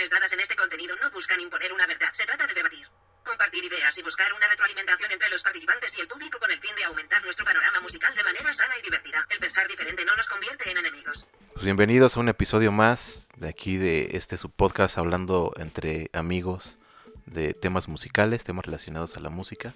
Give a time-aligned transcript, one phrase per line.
[0.00, 2.86] opiniones dadas en este contenido no buscan imponer una verdad, se trata de debatir.
[3.22, 6.74] Compartir ideas y buscar una retroalimentación entre los participantes y el público con el fin
[6.74, 9.26] de aumentar nuestro panorama musical de manera sana y divertida.
[9.28, 11.26] El pensar diferente no nos convierte en enemigos.
[11.52, 16.78] Pues bienvenidos a un episodio más de aquí de este su podcast hablando entre amigos
[17.26, 19.74] de temas musicales, temas relacionados a la música.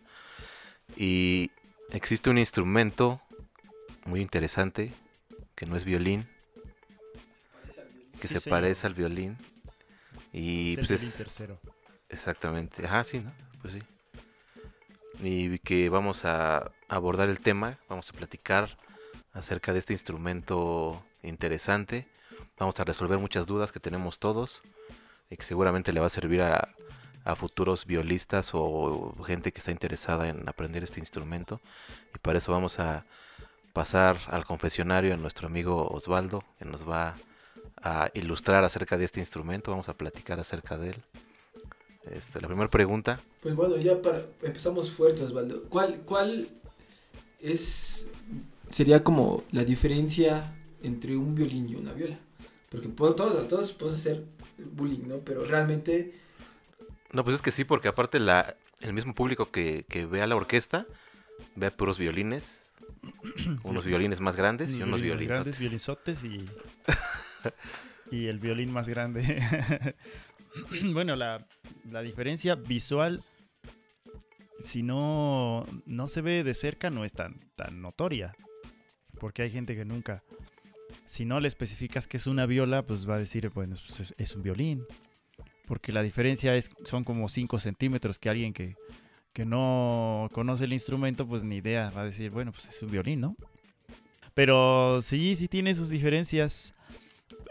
[0.96, 1.50] Y
[1.90, 3.20] existe un instrumento
[4.06, 4.90] muy interesante
[5.54, 6.26] que no es violín,
[8.22, 8.58] que Sí, se señor.
[8.58, 9.36] parece al violín.
[10.34, 11.58] Y Es pues es- tercero.
[12.10, 13.32] Exactamente, ajá, sí, ¿no?
[13.62, 13.82] Pues sí.
[15.20, 18.76] Y que vamos a abordar el tema, vamos a platicar
[19.32, 22.06] acerca de este instrumento interesante,
[22.58, 24.60] vamos a resolver muchas dudas que tenemos todos
[25.30, 26.68] y que seguramente le va a servir a,
[27.24, 31.60] a futuros violistas o gente que está interesada en aprender este instrumento.
[32.14, 33.04] Y para eso vamos a
[33.72, 37.14] pasar al confesionario a nuestro amigo Osvaldo, que nos va a
[38.14, 40.96] ilustrar acerca de este instrumento, vamos a platicar acerca de él.
[42.10, 45.62] Este, la primera pregunta, Pues bueno, ya para empezamos fuertes, Osvaldo.
[45.70, 46.48] ¿Cuál, ¿Cuál
[47.40, 48.08] es
[48.68, 52.16] sería como la diferencia entre un violín y una viola?
[52.70, 54.24] Porque po- todos, todos podemos hacer
[54.72, 55.18] bullying, ¿no?
[55.18, 56.12] Pero realmente
[57.12, 60.26] no, pues es que sí, porque aparte la, el mismo público que, que ve a
[60.26, 60.86] la orquesta
[61.54, 62.60] ve a puros violines,
[63.62, 66.48] unos violines más grandes y unos violines grandes, violinzotes y,
[68.10, 69.42] y el violín más grande.
[70.92, 71.44] bueno, la,
[71.90, 73.22] la diferencia visual,
[74.62, 78.34] si no, no se ve de cerca, no es tan, tan notoria.
[79.18, 80.22] Porque hay gente que nunca,
[81.06, 84.34] si no le especificas que es una viola, pues va a decir, bueno, pues es,
[84.34, 84.84] un violín.
[85.66, 88.76] Porque la diferencia es, son como 5 centímetros que alguien que,
[89.32, 92.90] que no conoce el instrumento, pues ni idea, va a decir, bueno, pues es un
[92.90, 93.36] violín, ¿no?
[94.34, 96.73] Pero sí, sí tiene sus diferencias.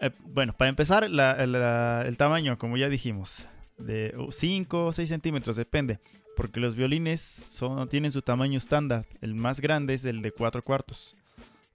[0.04, 3.48] Eh, bueno, para empezar, el tamaño, como ya dijimos,
[3.78, 6.00] de 5 o 6 centímetros, depende.
[6.36, 7.58] Porque los violines
[7.90, 9.06] tienen su tamaño estándar.
[9.22, 11.16] El más grande es el de 4 cuartos.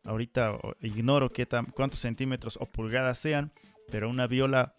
[0.05, 3.51] Ahorita ignoro qué cuántos centímetros o pulgadas sean,
[3.91, 4.75] pero una viola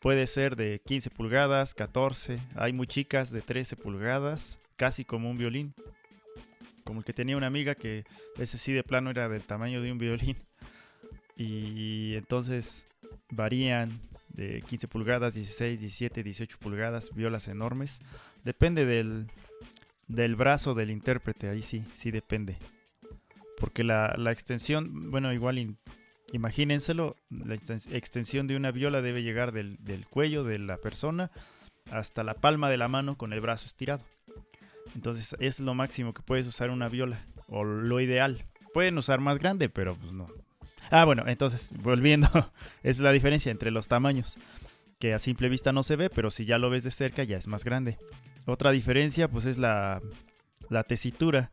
[0.00, 2.40] puede ser de 15 pulgadas, 14.
[2.56, 5.72] Hay muy chicas de 13 pulgadas, casi como un violín.
[6.84, 8.04] Como el que tenía una amiga que
[8.36, 10.36] ese sí de plano era del tamaño de un violín.
[11.36, 12.86] Y entonces
[13.30, 13.90] varían
[14.28, 18.00] de 15 pulgadas, 16, 17, 18 pulgadas, violas enormes.
[18.44, 19.26] Depende del,
[20.08, 22.56] del brazo del intérprete, ahí sí, sí depende.
[23.58, 25.74] Porque la, la extensión, bueno, igual
[26.32, 31.30] imagínenselo, la extens- extensión de una viola debe llegar del, del cuello de la persona
[31.90, 34.04] hasta la palma de la mano con el brazo estirado.
[34.94, 38.44] Entonces es lo máximo que puedes usar una viola, o lo ideal.
[38.72, 40.28] Pueden usar más grande, pero pues no.
[40.90, 42.52] Ah, bueno, entonces, volviendo,
[42.82, 44.38] es la diferencia entre los tamaños,
[44.98, 47.36] que a simple vista no se ve, pero si ya lo ves de cerca ya
[47.36, 47.98] es más grande.
[48.46, 50.00] Otra diferencia, pues es la,
[50.68, 51.50] la tesitura.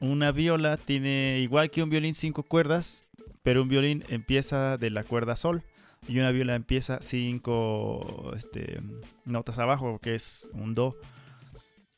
[0.00, 3.10] Una viola tiene, igual que un violín, cinco cuerdas,
[3.42, 5.62] pero un violín empieza de la cuerda sol
[6.08, 8.80] y una viola empieza cinco este,
[9.24, 10.96] notas abajo, que es un do,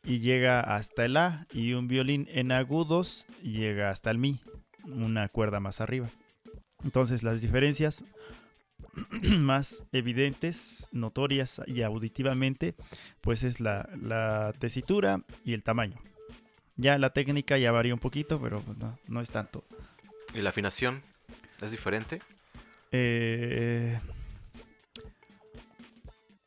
[0.02, 4.40] y llega hasta el A, y un violín en agudos llega hasta el mi,
[4.84, 6.10] una cuerda más arriba.
[6.84, 8.04] Entonces las diferencias
[9.22, 12.74] más evidentes, notorias y auditivamente,
[13.20, 15.98] pues es la, la tesitura y el tamaño.
[16.76, 19.64] Ya la técnica ya varía un poquito, pero pues, no, no es tanto.
[20.34, 21.02] ¿Y la afinación
[21.62, 22.20] es diferente?
[22.90, 23.98] Eh,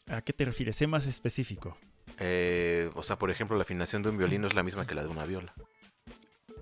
[0.07, 0.75] ¿A qué te refieres?
[0.75, 1.77] Sé más específico.
[2.19, 4.95] Eh, o sea, por ejemplo, la afinación de un violín no es la misma que
[4.95, 5.53] la de una viola.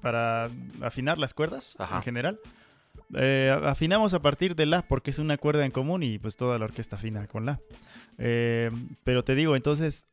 [0.01, 0.49] Para
[0.81, 1.97] afinar las cuerdas Ajá.
[1.97, 2.39] en general.
[3.15, 6.57] Eh, afinamos a partir de la porque es una cuerda en común y pues toda
[6.59, 7.59] la orquesta afina con la.
[8.17, 8.71] Eh,
[9.03, 10.05] pero te digo, entonces,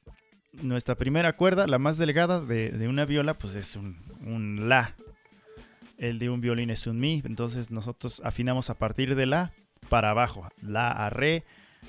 [0.53, 4.95] nuestra primera cuerda, la más delgada de, de una viola, pues es un, un la.
[5.99, 7.23] El de un violín es un mi.
[7.25, 9.53] Entonces nosotros afinamos a partir de la
[9.89, 10.49] para abajo.
[10.63, 11.45] La a re,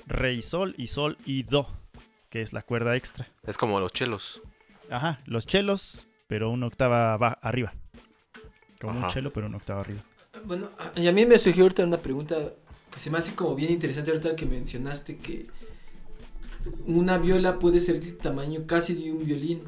[0.06, 1.66] re y sol y sol y do,
[2.30, 3.26] que es la cuerda extra.
[3.46, 4.40] Es como los chelos.
[4.90, 7.72] Ajá, los chelos, pero una octava ba- arriba.
[8.80, 10.02] Como un chelo, pero una octava arriba.
[10.44, 12.36] Bueno, a- y a mí me surgió ahorita una pregunta
[12.92, 15.46] que se me hace como bien interesante ahorita que mencionaste que
[16.86, 19.62] una viola puede ser del tamaño casi de un violín,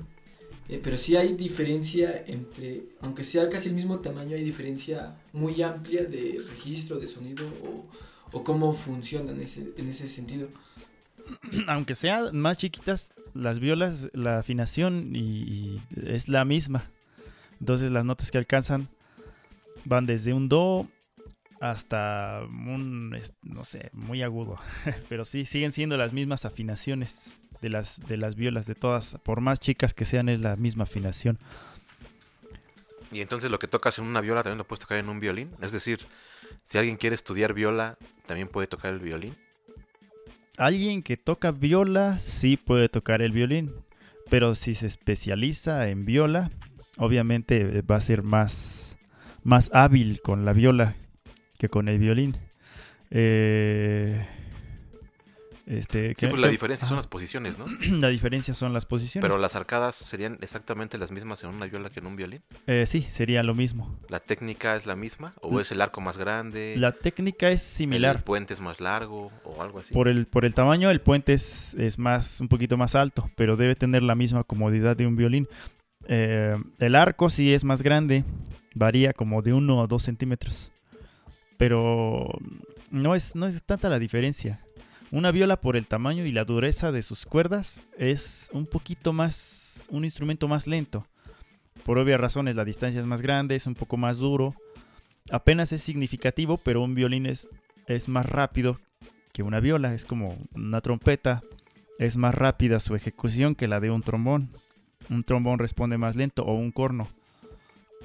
[0.69, 5.63] eh, pero sí hay diferencia entre, aunque sea casi el mismo tamaño, hay diferencia muy
[5.63, 7.47] amplia de registro, de sonido
[8.33, 10.49] o, cómo funciona en ese, en ese sentido.
[11.69, 16.91] Aunque sean más chiquitas, las violas, la afinación y es la misma.
[17.61, 18.89] Entonces las notas que alcanzan
[19.87, 20.87] van desde un do
[21.61, 23.11] hasta un,
[23.43, 24.61] no sé, muy agudo.
[25.09, 29.17] Pero sí, siguen siendo las mismas afinaciones de las, de las violas, de todas.
[29.25, 31.38] Por más chicas que sean, es la misma afinación.
[33.12, 35.50] Y entonces lo que tocas en una viola también lo puedes tocar en un violín.
[35.62, 36.00] Es decir,
[36.65, 37.97] si alguien quiere estudiar viola,
[38.27, 39.35] también puede tocar el violín.
[40.59, 43.75] Alguien que toca viola sí puede tocar el violín,
[44.31, 46.50] pero si se especializa en viola,
[46.97, 48.95] obviamente va a ser más,
[49.46, 50.94] más hábil con la viola
[51.58, 52.37] que con el violín.
[53.10, 54.26] Eh,
[55.66, 57.66] este, Sí, ¿qué- pues la diferencia son las posiciones, ¿no?
[58.00, 59.28] La diferencia son las posiciones.
[59.28, 62.43] Pero las arcadas serían exactamente las mismas en una viola que en un violín.
[62.66, 63.98] Eh, sí, sería lo mismo.
[64.08, 65.32] ¿La técnica es la misma?
[65.43, 66.75] ¿O La- es el arco más grande?
[66.78, 68.22] La técnica es ¿El similar.
[68.22, 69.31] puente es más largo?
[69.44, 69.93] ¿O algo así?
[69.93, 73.56] Por el, por el tamaño, el puente es, es más, un poquito más alto, pero
[73.56, 75.48] debe tener la misma comodidad de un violín.
[76.08, 78.22] Eh, el arco sí es más grande,
[78.76, 80.70] varía como de 1 a 2 centímetros.
[81.56, 82.28] Pero
[82.90, 84.61] no es, no es tanta la diferencia.
[85.11, 89.88] Una viola por el tamaño y la dureza de sus cuerdas es un poquito más,
[89.90, 91.06] un instrumento más lento.
[91.84, 94.55] Por obvias razones, la distancia es más grande, es un poco más duro.
[95.31, 97.49] Apenas es significativo, pero un violín es,
[97.87, 98.76] es más rápido
[99.32, 101.43] que una viola, es como una trompeta,
[101.99, 104.50] es más rápida su ejecución que la de un trombón.
[105.08, 107.08] Un trombón responde más lento o un corno,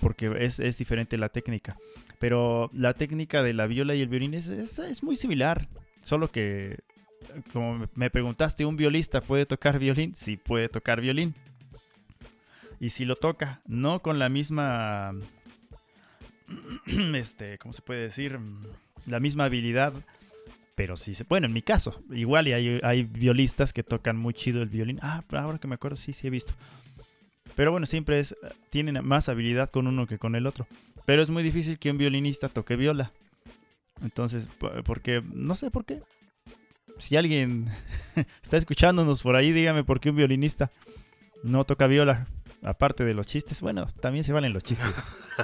[0.01, 1.77] porque es, es diferente la técnica.
[2.19, 5.67] Pero la técnica de la viola y el violín es, es- muy similar,
[6.03, 6.79] solo que,
[7.53, 10.13] como me- preguntaste, ¿un violista puede tocar violín?
[10.15, 11.33] Sí, puede tocar violín.
[12.79, 15.13] Y si lo toca, no con la misma,
[17.15, 18.39] este, ¿cómo se puede decir?
[19.07, 19.93] La misma habilidad
[20.73, 24.33] pero sí se bueno en mi caso igual y hay, hay violistas que tocan muy
[24.33, 26.53] chido el violín ah ahora que me acuerdo sí sí he visto
[27.61, 28.35] pero bueno siempre es
[28.71, 30.65] tienen más habilidad con uno que con el otro.
[31.05, 33.11] Pero es muy difícil que un violinista toque viola.
[34.01, 36.01] Entonces po- porque no sé por qué.
[36.97, 37.67] Si alguien
[38.41, 40.71] está escuchándonos por ahí dígame por qué un violinista
[41.43, 42.25] no toca viola
[42.63, 43.61] aparte de los chistes.
[43.61, 44.95] Bueno también se valen los chistes.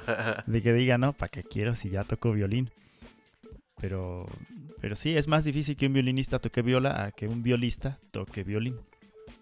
[0.48, 2.72] De que diga no para qué quiero si ya toco violín
[3.80, 4.26] pero
[4.82, 8.44] pero sí, es más difícil que un violinista toque viola a que un violista toque
[8.44, 8.76] violín.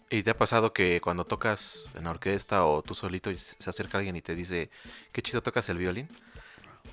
[0.09, 3.69] ¿Y te ha pasado que cuando tocas en la orquesta o tú solito y se
[3.69, 4.69] acerca alguien y te dice,
[5.11, 6.07] qué chido tocas el violín?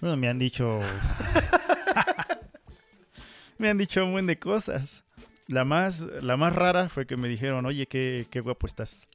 [0.01, 0.81] Bueno, me han dicho...
[3.59, 5.05] me han dicho un buen de cosas.
[5.49, 9.07] La más, la más rara fue que me dijeron, oye, qué, qué guapo estás.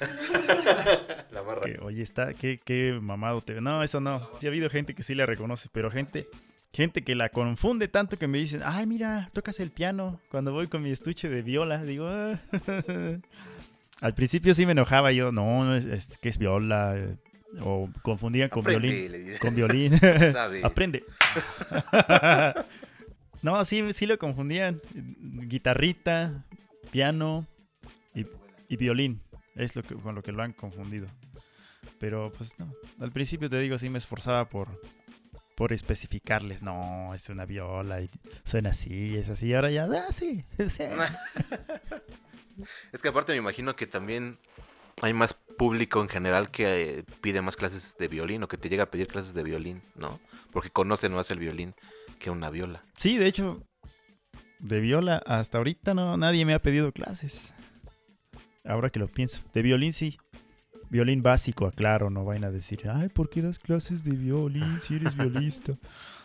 [1.30, 1.62] La barra.
[1.62, 3.60] Que, oye, está, qué, qué mamado te ve.
[3.60, 4.30] No, eso no.
[4.40, 6.26] Sí ha habido gente que sí la reconoce, pero gente,
[6.72, 10.20] gente que la confunde tanto que me dicen, ay, mira, tocas el piano.
[10.30, 12.38] Cuando voy con mi estuche de viola, digo, "Ah".
[14.00, 16.96] al principio sí me enojaba yo, no, no es, es que es viola.
[16.96, 17.16] eh,
[17.60, 19.38] O confundían con Aprende, violín.
[19.40, 19.92] Con violín.
[20.62, 21.02] Aprende.
[23.42, 24.80] no, sí, sí lo confundían.
[24.94, 26.44] Guitarrita,
[26.90, 27.46] piano
[28.14, 28.26] y,
[28.68, 29.22] y violín.
[29.54, 31.06] Es lo que, con lo que lo han confundido.
[31.98, 32.72] Pero pues no.
[33.00, 34.68] Al principio te digo, sí me esforzaba por,
[35.58, 36.62] por especificarles.
[36.62, 38.08] No, es una viola y
[38.44, 39.52] suena así, es así.
[39.52, 40.44] Ahora ya, ah, sí.
[40.68, 40.84] sí.
[42.92, 44.36] Es que aparte me imagino que también
[45.00, 48.68] hay más público en general que eh, pide más clases de violín o que te
[48.68, 50.18] llega a pedir clases de violín, ¿no?
[50.52, 51.74] Porque conocen más el violín
[52.18, 52.80] que una viola.
[52.96, 53.64] Sí, de hecho,
[54.58, 57.54] de viola hasta ahorita no nadie me ha pedido clases.
[58.64, 59.40] Ahora que lo pienso.
[59.54, 60.18] De violín sí.
[60.90, 64.96] Violín básico, aclaro, no vayan a decir, ay, ¿por qué das clases de violín si
[64.96, 65.72] eres violista?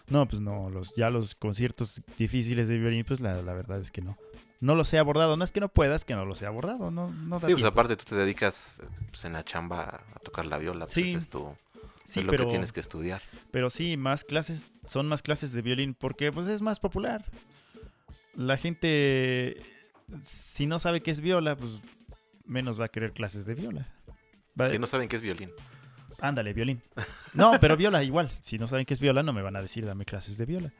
[0.09, 3.89] No, pues no, los, ya los conciertos difíciles de violín, pues la, la verdad es
[3.89, 4.17] que no.
[4.59, 7.07] No los he abordado, no es que no puedas, que no los he abordado, no,
[7.09, 7.67] no da Sí, pues tiempo.
[7.67, 11.13] aparte tú te dedicas pues, en la chamba a tocar la viola, pues Sí.
[11.13, 11.55] es, tu,
[12.03, 13.21] Sí, es lo pero, que tienes que estudiar.
[13.49, 17.23] pero sí, más clases, son más clases de violín porque pues es más popular.
[18.35, 19.55] La gente,
[20.21, 21.79] si no sabe qué es viola, pues
[22.45, 23.85] menos va a querer clases de viola.
[24.59, 25.51] Va- Que no saben qué es violín.
[26.19, 26.81] Ándale, violín.
[27.33, 28.31] No, pero viola igual.
[28.41, 30.71] Si no saben qué es viola, no me van a decir dame clases de viola.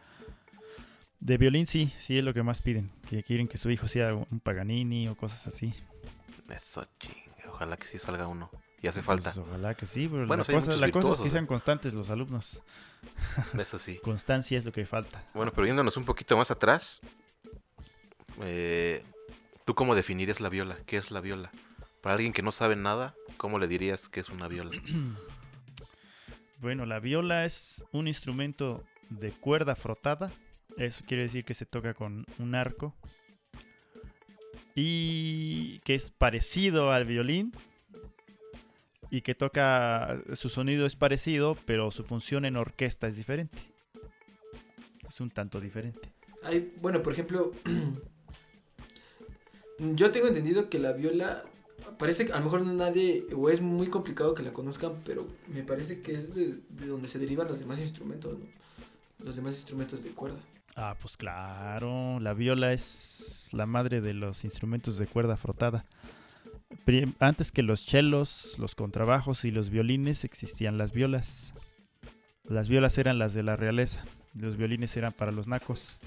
[1.20, 2.92] De violín sí, sí es lo que más piden.
[3.10, 5.74] Que quieren que su hijo sea un Paganini o cosas así.
[6.50, 8.50] Eso chinga, ojalá que sí salga uno.
[8.82, 10.88] Y hace falta, Pues, ojalá que sí, pero Bueno, la, sí hay cosa, muchos la
[10.92, 11.48] cosa es que virtuosos, sean ¿eh?
[11.48, 12.62] constantes los alumnos.
[13.58, 13.98] eso sí.
[14.04, 15.24] Constancia es lo que falta.
[15.34, 17.00] Bueno, pero yéndonos un poquito más atrás,
[18.42, 19.02] eh,
[19.66, 20.78] ¿tú cómo definirías la viola?
[20.86, 21.50] ¿Qué es la viola?
[22.04, 24.72] Para alguien que no sabe nada, ¿cómo le dirías que es una viola?
[26.60, 30.32] Bueno, la viola es un instrumento de cuerda frotada.
[30.78, 32.96] Eso quiere decir que se toca con un arco.
[34.74, 37.52] Y que es parecido al violín.
[39.10, 43.58] Y que toca, su sonido es parecido, pero su función en orquesta es diferente.
[45.06, 46.14] es un tanto diferente.
[46.44, 47.52] Hay, bueno, por ejemplo,
[49.80, 51.44] yo tengo entendido que la viola
[51.98, 55.28] parece que a lo mejor no nadie o es muy complicado que la conozcan, pero
[55.48, 58.46] me parece que es de, de donde se derivan los demás instrumentos, ¿no?
[59.26, 60.40] Los demás instrumentos de cuerda.
[60.76, 65.86] Ah, pues claro, la viola es la madre de los instrumentos de cuerda frotada.
[67.20, 71.54] Antes que los chelos, los contrabajos y los violines existían las violas.
[72.44, 74.04] Las violas eran las de la realeza,
[74.38, 75.98] los violines eran para los nacos.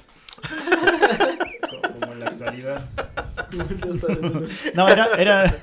[2.00, 2.88] Como en la actualidad.
[4.75, 5.57] No, era, era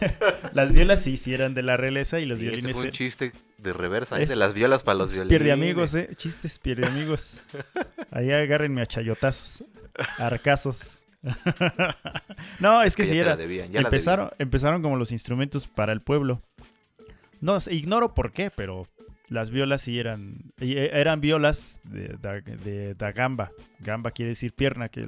[0.54, 2.88] las violas sí, sí eran de la realeza y los Y este violines fue un
[2.90, 4.24] e- chiste de reversa, ¿eh?
[4.24, 5.30] Es- de las violas para los violines.
[5.30, 6.10] Pierde amigos, eh.
[6.16, 7.42] Chistes pierde amigos.
[8.12, 9.66] Ahí agárrenme a chayotazos,
[10.18, 11.06] arcazos.
[12.60, 13.36] no, es que ya sí era.
[13.38, 16.42] debían, Empezaron, empezaron como los instrumentos para el pueblo.
[17.42, 18.86] No, ignoro por qué, pero
[19.30, 20.34] las violas sí eran.
[20.60, 22.18] eh, Eran violas de,
[22.96, 23.52] de, gamba.
[23.80, 24.90] Gamba quiere decir pierna.
[24.90, 25.08] Que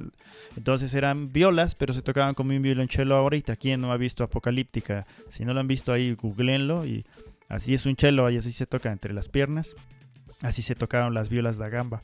[0.56, 3.56] entonces eran violas, pero se tocaban como un violonchelo ahorita.
[3.56, 5.06] ¿Quién no ha visto Apocalíptica?
[5.28, 6.84] Si no lo han visto ahí, googleenlo.
[6.86, 7.04] Y
[7.48, 9.76] así es un chelo, y así se toca entre las piernas.
[10.42, 12.00] Así se tocaron las violas da gamba.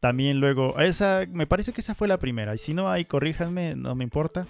[0.00, 2.54] También luego, esa, me parece que esa fue la primera.
[2.54, 4.46] Y si no hay, corríjanme, no me importa.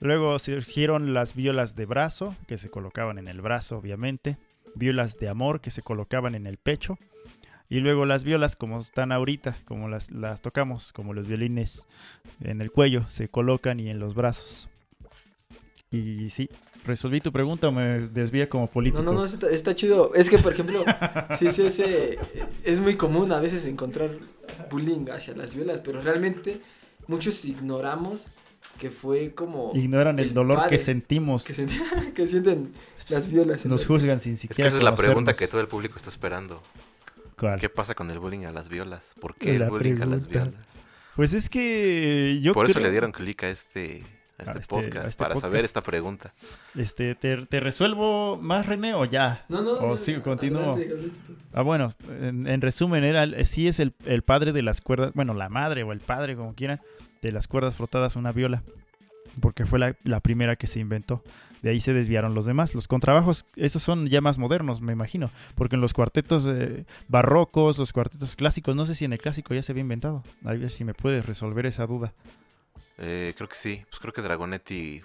[0.00, 4.38] Luego surgieron las violas de brazo, que se colocaban en el brazo, obviamente.
[4.74, 6.98] Violas de amor, que se colocaban en el pecho.
[7.68, 11.86] Y luego las violas, como están ahorita, como las, las tocamos, como los violines
[12.40, 14.68] en el cuello, se colocan y en los brazos.
[15.92, 16.48] Y sí,
[16.84, 19.02] resolví tu pregunta o me desvía como político.
[19.02, 20.14] No, no, no, está, está chido.
[20.14, 20.84] Es que, por ejemplo,
[21.38, 22.18] sí, sí, ese,
[22.64, 24.10] es muy común a veces encontrar
[24.70, 26.60] bullying hacia las violas, pero realmente
[27.06, 28.26] muchos ignoramos
[28.78, 29.72] que fue como...
[29.74, 31.44] Ignoran el, dolor padre que sentimos.
[31.44, 32.72] que, senti- que sienten
[33.08, 33.64] las violas.
[33.66, 36.10] Nos juzgan sin Es que siquiera esa es la pregunta que todo el público está
[36.10, 36.62] esperando.
[37.38, 37.58] ¿Cuál?
[37.60, 39.02] ¿Qué pasa con el bullying a las violas?
[39.20, 40.54] ¿Por qué La el bullying a las violas?
[41.16, 44.04] Pues es que yo Por eso le dieron clic a este,
[44.38, 45.50] a este A este- podcast, a este para podcast.
[45.52, 46.32] saber esta pregunta.
[46.74, 49.44] Este, ¿te, te resuelvo más, René, o ya?
[49.48, 50.74] No, no, O no, sí, no, continúo.
[50.74, 51.16] adelante, adelante.
[51.52, 55.12] Ah, bueno, en, en resumen, era el- sí es el, el padre de las cuerdas,
[55.14, 56.78] bueno, la madre o el padre, como quieran,
[57.22, 58.62] de las cuerdas frotadas, una viola.
[59.40, 61.22] Porque fue la, la primera que se inventó.
[61.62, 62.74] De ahí se desviaron los demás.
[62.74, 65.30] Los contrabajos, esos son ya más modernos, me imagino.
[65.54, 69.54] Porque en los cuartetos eh, barrocos, los cuartetos clásicos, no sé si en el clásico
[69.54, 70.24] ya se había inventado.
[70.44, 72.12] A ver si me puedes resolver esa duda.
[72.98, 73.82] Eh, creo que sí.
[73.88, 75.00] Pues creo que Dragonetti,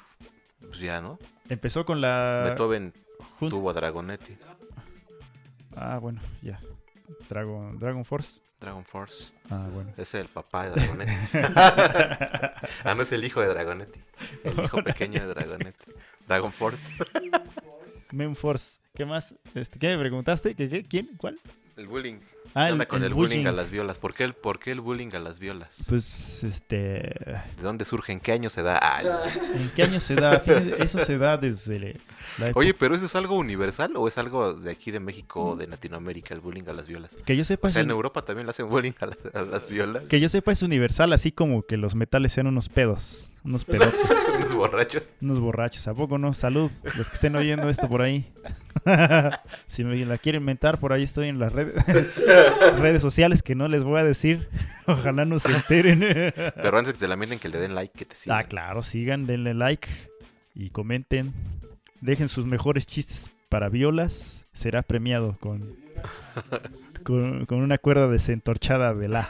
[0.60, 1.20] pues ya, ¿no?
[1.50, 2.44] Empezó con la...
[2.48, 2.94] Beethoven
[3.40, 4.38] jun- tuvo a Dragonetti.
[5.76, 6.60] Ah, bueno, ya.
[7.30, 8.42] Dragon, Dragon Force.
[8.60, 9.32] Dragon Force.
[9.50, 9.92] Ah, bueno.
[9.98, 11.14] Es el papá de Dragonetti.
[11.56, 14.00] ah, no es el hijo de Dragonetti.
[14.44, 15.92] El hijo pequeño de Dragonetti.
[16.28, 16.82] Dragon Force.
[18.12, 18.80] Mem Force.
[18.94, 19.36] ¿Qué más?
[19.54, 20.56] Este, ¿Qué me preguntaste?
[20.56, 20.84] ¿Qué, qué?
[20.84, 21.10] ¿Quién?
[21.18, 21.40] ¿Cuál?
[21.78, 22.16] El bullying.
[22.54, 23.40] Ah, ¿Qué onda con el, bullying.
[23.40, 23.98] bullying a las violas?
[23.98, 25.74] ¿Por qué el, por qué el bullying a las violas?
[25.90, 26.76] Pues, este...
[27.58, 28.14] ¿De dónde surge?
[28.14, 28.80] ¿En qué año se da?
[28.82, 29.02] Ah,
[29.56, 30.40] ¿En qué año se da?
[30.40, 32.00] Fíjate, Eso se da desde
[32.38, 32.52] la.
[32.54, 35.68] Oye, pero ¿eso es algo universal o es algo de aquí de México o de
[35.68, 37.12] Latinoamérica, el bullying a las violas?
[37.26, 39.18] Que yo sepa, O sea, es en un- Europa también le hacen bullying a las,
[39.34, 40.04] a las violas.
[40.04, 43.94] que yo sepa es universal, así como que los metales sean unos pedos, unos pedotes,
[44.56, 45.04] Unos borrachos.
[45.22, 45.88] unos borrachos.
[45.88, 46.34] ¿A poco no?
[46.34, 48.26] Salud, los que estén oyendo esto por ahí.
[49.68, 51.76] si me la quieren mentar, por ahí estoy en las redes,
[52.80, 54.48] redes sociales que no les voy a decir.
[54.88, 56.00] Ojalá no se enteren.
[56.00, 58.38] Pero antes que te la mienten, que le den like, que te sigan.
[58.38, 59.88] Ah, claro, sigan, denle like
[60.54, 61.34] y comenten.
[62.02, 64.44] Dejen sus mejores chistes para violas.
[64.52, 65.78] Será premiado con,
[67.04, 69.30] con, con una cuerda desentorchada de la.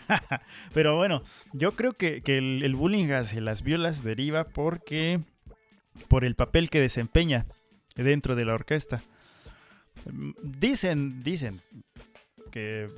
[0.74, 1.22] Pero bueno,
[1.52, 5.20] yo creo que, que el, el bullying hacia las violas deriva porque
[6.08, 7.46] por el papel que desempeña
[7.94, 9.04] dentro de la orquesta.
[10.42, 11.60] Dicen, dicen
[12.50, 12.88] que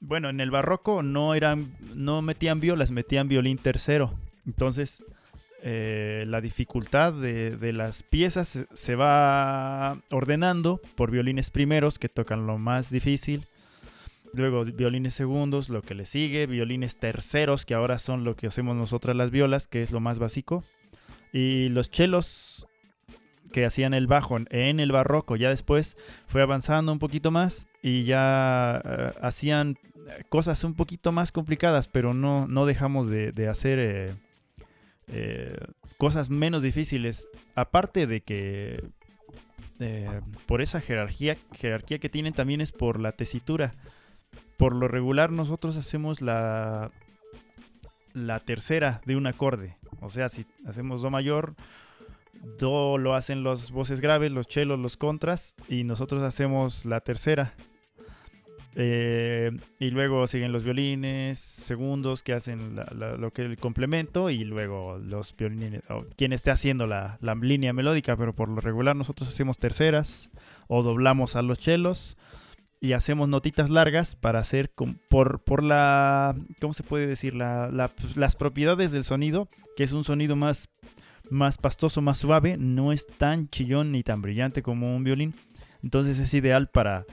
[0.00, 4.18] bueno, en el barroco no eran, no metían violas, metían violín tercero.
[4.46, 5.04] Entonces,
[5.62, 12.58] eh, la dificultad de, las piezas se, va ordenando por violines primeros que tocan lo
[12.58, 13.44] más difícil.
[14.34, 18.76] Luego violines segundos, lo que le sigue, violines terceros, que ahora son lo que hacemos
[18.76, 20.62] nosotras las violas, que es lo más básico.
[21.32, 22.66] Y los chelos
[23.52, 25.96] que hacían el bajo en- el barroco, ya después
[26.26, 29.78] fue avanzando un poquito más y ya eh, hacían
[30.28, 34.14] cosas un poquito más complicadas, pero no, no dejamos de, de hacer eh,
[35.10, 35.56] eh,
[35.96, 37.28] cosas menos difíciles.
[37.54, 38.82] Aparte de que
[39.80, 43.74] eh, por esa jerarquía, jerarquía que tienen también es por la tesitura.
[44.56, 46.90] Por lo regular nosotros hacemos la,
[48.14, 49.76] la tercera de un acorde.
[50.00, 51.54] O sea, si hacemos Do mayor,
[52.58, 57.54] Do lo hacen los voces graves, los chelos, los contras, y nosotros hacemos la tercera.
[58.80, 64.98] Eh, y luego siguen los violines, segundos que hacen lo que el complemento y luego
[64.98, 69.28] los violines, o quien esté haciendo la, la línea melódica, pero por lo regular nosotros
[69.28, 70.30] hacemos terceras
[70.68, 72.16] o doblamos a los chelos
[72.80, 74.70] y hacemos notitas largas para hacer
[75.08, 77.34] por, por la, ¿cómo se puede decir?
[77.36, 80.68] Pues, las propiedades del sonido, que es un sonido más,
[81.30, 85.34] más pastoso, más suave, no es tan chillón ni tan brillante como un violín.
[85.82, 87.04] Entonces es ideal para,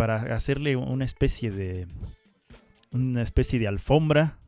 [0.00, 1.86] para hacerle una especie de
[2.90, 4.38] una especie de alfombra,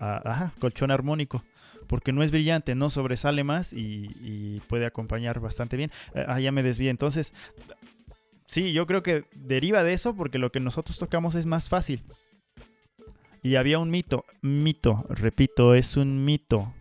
[0.00, 1.44] a- ajá, colchón armónico,
[1.86, 5.92] porque no es brillante, no sobresale más y, y puede acompañar bastante bien.
[6.16, 6.90] Eh, Ah, ya me desvié.
[6.90, 7.32] Entonces,
[8.46, 12.02] sí, yo creo que deriva de eso porque lo que nosotros tocamos es más fácil.
[13.40, 16.74] Y había un mito, mito, repito, es un mito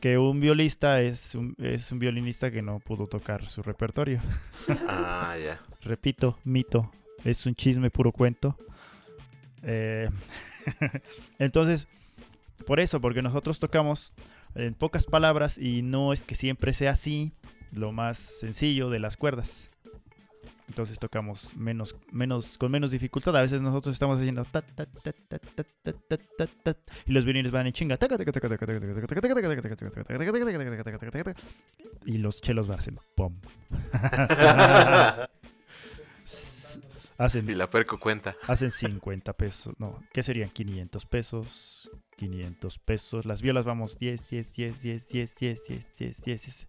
[0.00, 4.20] que un violista es un, es un violinista que no pudo tocar su repertorio.
[4.88, 5.58] Ah, ya.
[5.82, 6.90] Repito, mito
[7.24, 8.56] es un chisme puro cuento.
[11.38, 11.88] Entonces,
[12.66, 14.12] por eso, porque nosotros tocamos
[14.54, 17.32] en pocas palabras y no es que siempre sea así
[17.72, 19.68] lo más sencillo de las cuerdas.
[20.68, 23.34] Entonces tocamos menos, menos, con menos dificultad.
[23.36, 24.86] A veces nosotros estamos haciendo ta, ta,
[27.06, 27.96] y los violines van en chinga.
[32.04, 33.02] Y los chelos van haciendo.
[37.18, 38.36] Y Hacen, la perco cuenta.
[38.46, 39.74] hacen 50 pesos.
[39.80, 40.50] No, ¿qué serían?
[40.50, 41.90] 500 pesos.
[42.16, 43.26] 500 pesos.
[43.26, 46.42] Las violas vamos 10, 10, 10, 10, 10, 10, 10, 10, 10.
[46.42, 46.66] 10.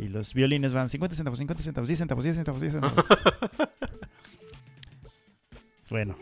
[0.00, 3.04] Y los violines van 50 centavos, 50 centavos, 10 centavos, 10 centavos, 10 centavos.
[5.90, 6.16] Bueno.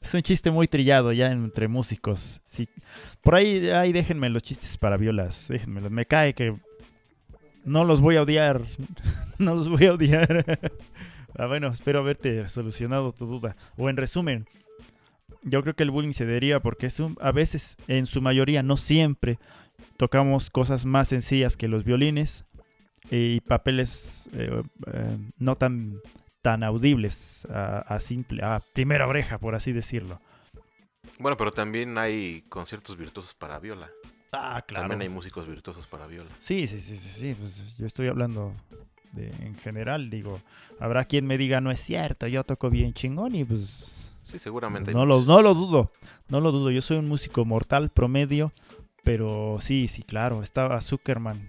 [0.00, 2.40] Es un chiste muy trillado ya entre músicos.
[2.44, 2.68] Sí.
[3.22, 5.48] Por ahí, ahí déjenme los chistes para violas.
[5.48, 5.90] Déjenmelos.
[5.90, 6.52] Me cae que
[7.64, 8.62] no los voy a odiar.
[9.36, 10.44] No los voy a odiar.
[11.36, 13.54] Ah, bueno, espero haberte solucionado tu duda.
[13.76, 14.46] O en resumen,
[15.42, 18.62] yo creo que el bullying se deriva porque es un, a veces, en su mayoría,
[18.62, 19.38] no siempre,
[19.96, 22.44] tocamos cosas más sencillas que los violines
[23.10, 26.00] y papeles eh, eh, no tan,
[26.42, 30.20] tan audibles a, a simple, a primera oreja, por así decirlo.
[31.18, 33.88] Bueno, pero también hay conciertos virtuosos para viola.
[34.32, 36.30] Ah, También hay músicos virtuosos para viola.
[36.40, 38.52] Sí, sí, sí, sí, sí, pues yo estoy hablando
[39.14, 40.40] de, en general, digo,
[40.80, 44.92] habrá quien me diga no es cierto, yo toco bien chingón y pues Sí, seguramente.
[44.92, 45.92] no lo, no lo dudo,
[46.28, 48.52] no lo dudo, yo soy un músico mortal promedio,
[49.04, 51.48] pero sí, sí, claro, estaba Zuckerman,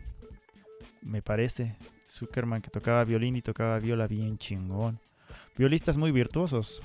[1.01, 1.75] me parece,
[2.10, 4.99] Zuckerman que tocaba violín y tocaba viola bien chingón,
[5.58, 6.82] violistas muy virtuosos.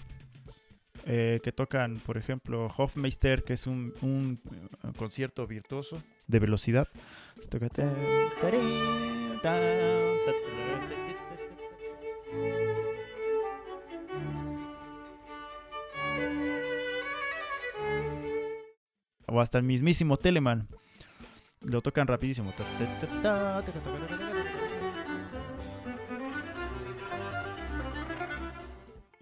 [1.06, 6.88] eh, que tocan, por ejemplo, Hofmeister, que es un, un, eh, concierto virtuoso de velocidad.
[7.48, 7.70] Toca
[19.26, 20.68] o hasta el mismísimo Teleman.
[21.60, 22.52] Lo tocan rapidísimo.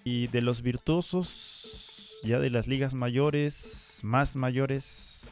[0.04, 5.28] Y de los virtuosos, ya de las ligas mayores, más mayores,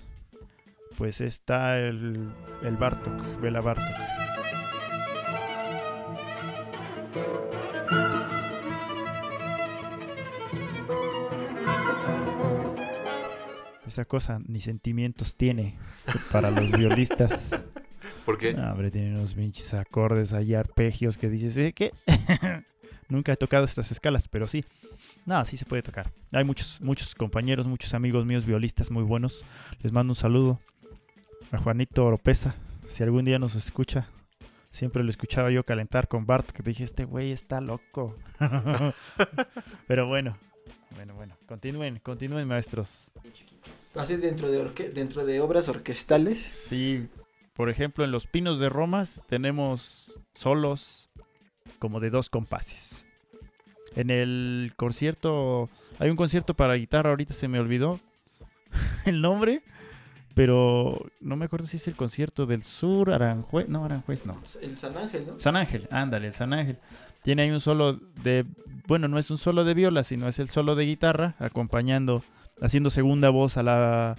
[0.98, 4.25] pues está el, el Bartok, Vela Bartok.
[13.96, 15.78] Esa cosa ni sentimientos tiene
[16.30, 17.58] para los violistas.
[18.26, 18.52] ¿Por qué?
[18.52, 21.72] No, hombre, tiene unos pinches acordes ahí, arpegios que dices, ¿eh?
[21.72, 21.94] ¿Qué?
[23.08, 24.66] Nunca he tocado estas escalas, pero sí.
[25.24, 26.12] No, sí se puede tocar.
[26.32, 29.46] Hay muchos, muchos compañeros, muchos amigos míos violistas muy buenos.
[29.80, 30.60] Les mando un saludo
[31.50, 32.54] a Juanito Oropesa.
[32.86, 34.10] Si algún día nos escucha,
[34.70, 38.14] siempre lo escuchaba yo calentar con Bart, que dije, este güey está loco.
[39.88, 40.36] pero bueno,
[40.94, 41.34] bueno, bueno.
[41.46, 43.08] Continúen, continúen, maestros.
[43.94, 46.38] Así dentro de, orque- dentro de obras orquestales.
[46.38, 47.08] Sí,
[47.54, 51.08] por ejemplo, en Los Pinos de Romas tenemos solos
[51.78, 53.06] como de dos compases.
[53.94, 55.68] En el concierto,
[55.98, 57.98] hay un concierto para guitarra, ahorita se me olvidó
[59.06, 59.62] el nombre,
[60.36, 64.38] pero no me acuerdo si es el concierto del sur, Aranjuez, no, Aranjuez no.
[64.60, 65.40] El San Ángel, ¿no?
[65.40, 66.76] San Ángel, ándale, el San Ángel.
[67.22, 68.44] Tiene ahí un solo de,
[68.86, 72.22] bueno, no es un solo de viola, sino es el solo de guitarra, acompañando,
[72.60, 74.16] haciendo segunda voz a la,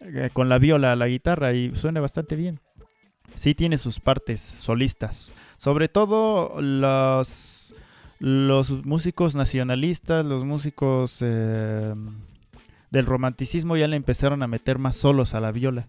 [0.00, 2.58] eh, con la viola a la guitarra y suena bastante bien.
[3.34, 7.74] Sí tiene sus partes solistas, sobre todo los,
[8.18, 11.94] los músicos nacionalistas, los músicos eh,
[12.90, 15.88] del romanticismo ya le empezaron a meter más solos a la viola.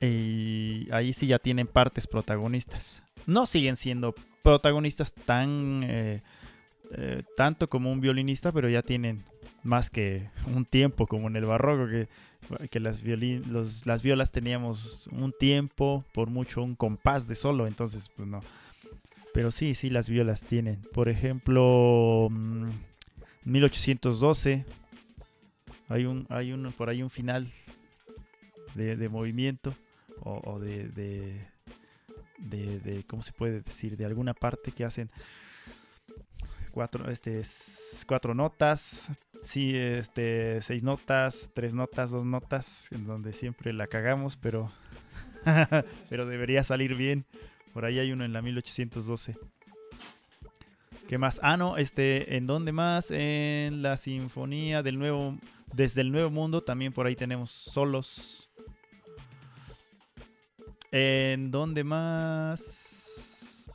[0.00, 3.02] Y ahí sí ya tienen partes protagonistas.
[3.26, 6.20] No siguen siendo protagonistas tan, eh,
[6.92, 9.22] eh, tanto como un violinista, pero ya tienen
[9.62, 13.02] más que un tiempo, como en el barroco, que, las,
[13.86, 18.40] las violas teníamos un tiempo, por mucho un compás de solo, entonces pues no.
[19.32, 20.82] Pero sí, sí, las violas tienen.
[20.92, 22.70] Por ejemplo, mm,
[23.44, 24.66] 1812,
[25.92, 27.46] hay un, hay un, por ahí un final
[28.74, 29.74] de, movimiento
[30.20, 31.40] o, de, de,
[32.38, 33.96] de, de, ¿cómo se puede decir?
[33.96, 35.10] De alguna parte que hacen
[36.70, 37.42] cuatro, este,
[38.06, 39.10] cuatro notas,
[39.42, 44.72] sí, este, seis notas, tres notas, dos notas, en donde siempre la cagamos, pero,
[46.08, 47.24] pero debería salir bien.
[47.74, 49.36] Por ahí hay uno en la 1812.
[51.08, 51.40] ¿Qué más?
[51.42, 53.10] Ah, no, este, ¿en dónde más?
[53.10, 55.36] En la Sinfonía del Nuevo,
[55.72, 58.52] desde el Nuevo Mundo, también por ahí tenemos solos.
[60.90, 63.70] ¿En dónde más?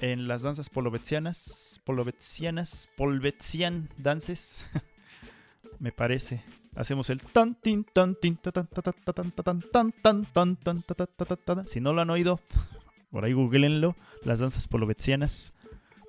[0.00, 4.66] En las danzas polovetzianas, polovetzianas, polvetzian dances,
[5.78, 6.42] me parece.
[6.74, 9.92] Hacemos el tan tin tan tin ta, tan ta, ta, ta, tan ta, tan tan
[9.92, 11.66] tan tan tan ta, ta, ta, ta, ta, ta.
[11.66, 12.40] Si no lo han oído,
[13.10, 15.54] por ahí googleenlo, las danzas polovetzianas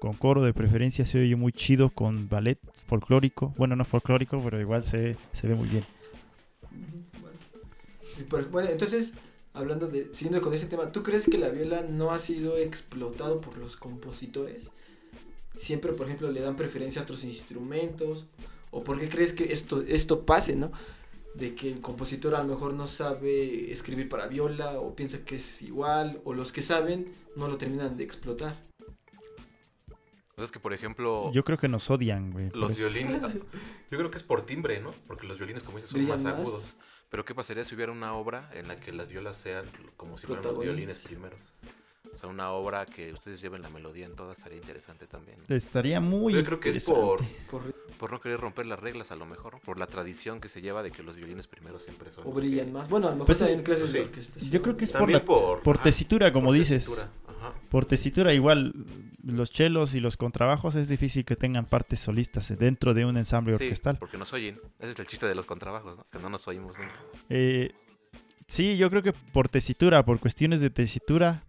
[0.03, 4.59] con coro de preferencia se oye muy chido con ballet folclórico, bueno no folclórico, pero
[4.59, 5.85] igual se, se ve muy bien.
[8.51, 9.13] Bueno, entonces,
[9.53, 13.39] hablando de, siguiendo con ese tema, ¿tú crees que la viola no ha sido explotado
[13.39, 14.71] por los compositores?
[15.55, 18.25] Siempre, por ejemplo, le dan preferencia a otros instrumentos.
[18.71, 20.73] ¿O por qué crees que esto, esto pase, no?
[21.33, 25.37] De que el compositor a lo mejor no sabe escribir para viola o piensa que
[25.37, 28.59] es igual, o los que saben no lo terminan de explotar.
[30.33, 32.49] O sea, es que, por ejemplo, Yo creo que nos odian, güey.
[32.53, 33.21] los violines.
[33.91, 34.91] Yo creo que es por timbre, ¿no?
[35.07, 36.33] Porque los violines, como dices, son más más.
[36.33, 36.75] agudos.
[37.09, 39.65] Pero, ¿qué pasaría si hubiera una obra en la que las violas sean
[39.97, 41.53] como si fueran los violines primeros?
[42.13, 45.37] O sea, una obra que ustedes lleven la melodía en toda estaría interesante también.
[45.49, 47.49] Estaría muy Yo creo que es por, interesante.
[47.51, 49.59] Por, por no querer romper las reglas, a lo mejor.
[49.61, 52.25] Por la tradición que se lleva de que los violines primeros siempre son.
[52.27, 52.87] o que- brillan más.
[52.87, 54.39] Bueno, a lo mejor Pues también es- clases de orquesta.
[54.39, 56.83] Yo creo que es por También la por, por ajá, tesitura, como por dices.
[56.85, 57.53] tesitura, ajá.
[57.71, 58.73] Por tesitura igual
[59.23, 63.57] los chelos y los contrabajos es difícil que tengan partes solistas dentro de un ensamble
[63.57, 63.97] Sí, orquestal.
[63.97, 64.59] porque nos oyen.
[64.79, 66.03] Ese es el chiste de los contrabajos, ¿no?
[66.11, 66.93] Que no nos oímos nunca.
[67.29, 67.71] Eh,
[68.47, 71.41] sí, yo creo que por tesitura, por cuestiones de tesitura.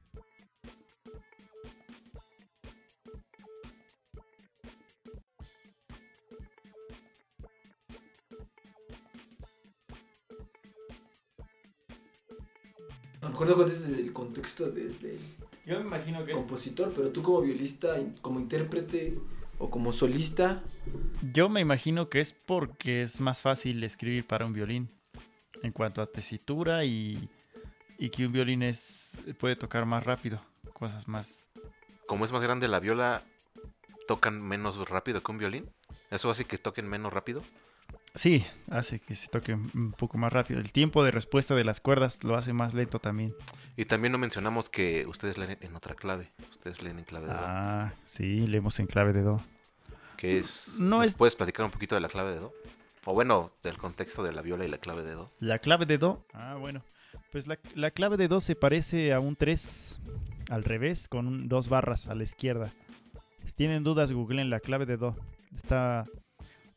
[13.35, 15.19] Mejor no contestas desde el contexto desde el
[15.67, 19.15] Yo me imagino compositor, pero tú como violista, como intérprete
[19.59, 20.63] o como solista,
[21.33, 24.89] Yo me imagino que es porque es más fácil escribir para un violín
[25.63, 27.29] en cuanto a tesitura y,
[27.99, 30.39] y que un violín es puede tocar más rápido,
[30.73, 31.49] cosas más.
[32.07, 33.25] Como es más grande la viola,
[34.07, 35.71] tocan menos rápido que un violín.
[36.11, 37.43] Eso hace que toquen menos rápido.
[38.15, 40.61] Sí, hace que se toque un poco más rápido.
[40.61, 43.35] El tiempo de respuesta de las cuerdas lo hace más lento también.
[43.77, 46.31] Y también no mencionamos que ustedes leen en otra clave.
[46.53, 47.39] Ustedes leen en clave de do.
[47.43, 49.43] Ah, sí, leemos en clave de do.
[50.17, 50.75] Que es.
[50.79, 52.53] no ¿nos es- ¿Puedes platicar un poquito de la clave de do?
[53.05, 55.31] O bueno, del contexto de la viola y la clave de do.
[55.41, 56.25] La clave de do.
[56.33, 56.85] Ah, bueno.
[57.33, 60.01] Pues la, la clave de do se parece a un 3
[60.51, 62.73] al revés, con un- dos barras a la izquierda.
[63.45, 65.17] Si tienen dudas, googleen la clave de do.
[65.57, 66.07] Está.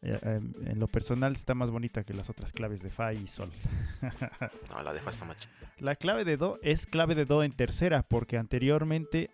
[0.01, 3.27] Eh, eh, en lo personal está más bonita que las otras claves de fa y
[3.27, 3.49] sol.
[4.69, 5.47] No, la de fa está más ch-
[5.79, 9.29] La clave de do es clave de do en tercera, porque anteriormente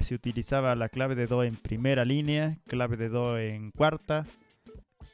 [0.00, 4.26] se utilizaba la clave de do en primera línea, clave de do en cuarta,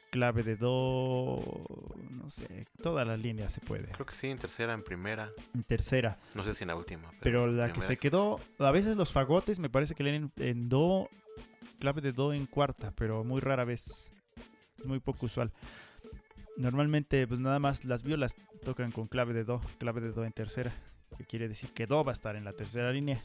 [0.09, 1.43] clave de do,
[2.11, 3.87] no sé, todas las líneas se puede.
[3.89, 5.29] Creo que sí, en tercera, en primera.
[5.53, 6.17] En tercera.
[6.33, 7.09] No sé si en la última.
[7.21, 10.69] Pero la que se quedó, a veces los fagotes me parece que leen en, en
[10.69, 11.09] do,
[11.79, 14.09] clave de do en cuarta, pero muy rara vez.
[14.77, 15.51] Es muy poco usual.
[16.57, 20.33] Normalmente, pues nada más las violas tocan con clave de do, clave de do en
[20.33, 20.73] tercera,
[21.17, 23.19] que quiere decir que do va a estar en la tercera línea.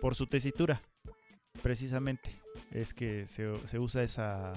[0.00, 0.80] Por su tesitura,
[1.62, 2.30] precisamente,
[2.72, 4.54] es que se, se usa esa,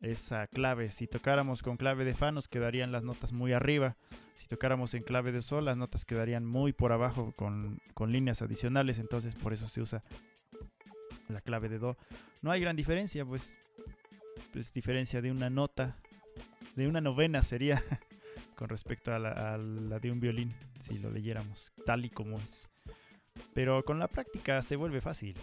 [0.00, 0.88] esa clave.
[0.88, 3.96] Si tocáramos con clave de fa, nos quedarían las notas muy arriba.
[4.34, 8.42] Si tocáramos en clave de sol, las notas quedarían muy por abajo con, con líneas
[8.42, 10.02] adicionales, entonces por eso se usa
[11.28, 11.96] la clave de do.
[12.42, 13.52] No hay gran diferencia, pues,
[14.56, 15.98] pues diferencia de una nota,
[16.76, 17.84] de una novena sería
[18.56, 22.38] con respecto a la, a la de un violín, si lo leyéramos tal y como
[22.38, 22.70] es.
[23.52, 25.36] Pero con la práctica se vuelve fácil.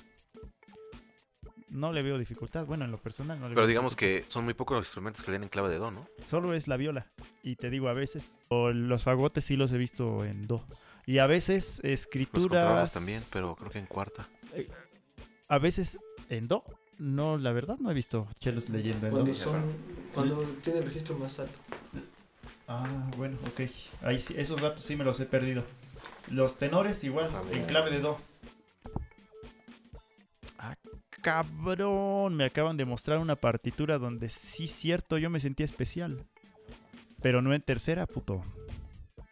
[1.70, 4.26] No le veo dificultad, bueno, en lo personal no le Pero veo digamos dificultad.
[4.26, 6.08] que son muy pocos los instrumentos que leen en clave de do, ¿no?
[6.26, 7.06] Solo es la viola.
[7.44, 8.40] Y te digo, a veces.
[8.50, 10.66] O los fagotes sí los he visto en do.
[11.06, 12.50] Y a veces Los escrituras.
[12.50, 14.28] contrabajos también, pero creo que en cuarta.
[15.50, 16.00] A veces
[16.30, 16.64] en do
[17.00, 19.08] no, la verdad no he visto chelos leyenda.
[19.10, 19.14] ¿no?
[19.16, 19.62] Cuando son,
[20.14, 21.58] cuando tiene el registro más alto.
[22.68, 23.62] Ah, bueno, ok.
[24.04, 25.64] Ahí sí, esos datos sí me los he perdido.
[26.32, 28.18] Los tenores igual, Ah, en clave de do.
[30.58, 30.76] Ah,
[31.22, 36.26] cabrón, me acaban de mostrar una partitura donde sí cierto, yo me sentía especial.
[37.22, 38.42] Pero no en tercera, puto.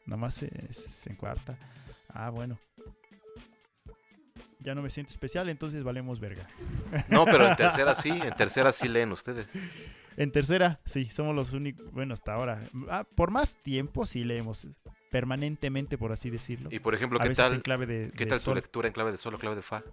[0.05, 0.51] Nada más es,
[0.85, 1.57] es en cuarta.
[2.09, 2.57] Ah, bueno.
[4.61, 6.47] Ya no me siento especial, entonces valemos verga.
[7.09, 9.47] No, pero en tercera sí, en tercera sí leen ustedes.
[10.17, 11.91] En tercera, sí, somos los únicos.
[11.91, 12.61] Bueno, hasta ahora.
[12.89, 14.67] Ah, por más tiempo sí leemos.
[15.09, 16.69] Permanentemente, por así decirlo.
[16.71, 18.55] Y por ejemplo, ¿qué en tal, clave de, qué de tal tu sol.
[18.55, 19.83] lectura en clave de sol o clave de fa?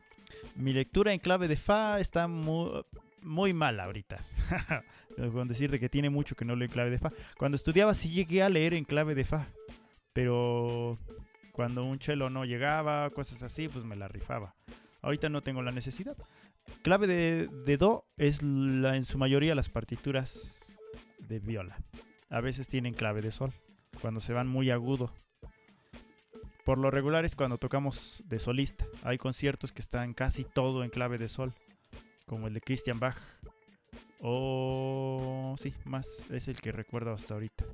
[0.55, 2.85] Mi lectura en clave de fa está muy,
[3.23, 4.21] muy mal ahorita.
[5.33, 7.11] Con decirte que tiene mucho que no leo en clave de fa.
[7.37, 9.47] Cuando estudiaba sí llegué a leer en clave de fa.
[10.13, 10.97] Pero
[11.59, 14.55] cuando un chelo no llegaba, cosas así, pues me la rifaba.
[15.03, 16.17] Ahorita no tengo la necesidad.
[16.83, 20.79] Clave de, de do es la, en su mayoría las partituras
[21.27, 21.77] de viola.
[22.31, 23.53] A veces tienen clave de sol,
[24.01, 25.13] cuando se van muy agudo.
[26.65, 28.87] Por lo regular es cuando tocamos de solista.
[29.03, 31.55] Hay conciertos que están casi todo en clave de sol,
[32.25, 33.19] como el de Christian Bach.
[34.21, 37.65] O sí, más es el que recuerdo hasta ahorita.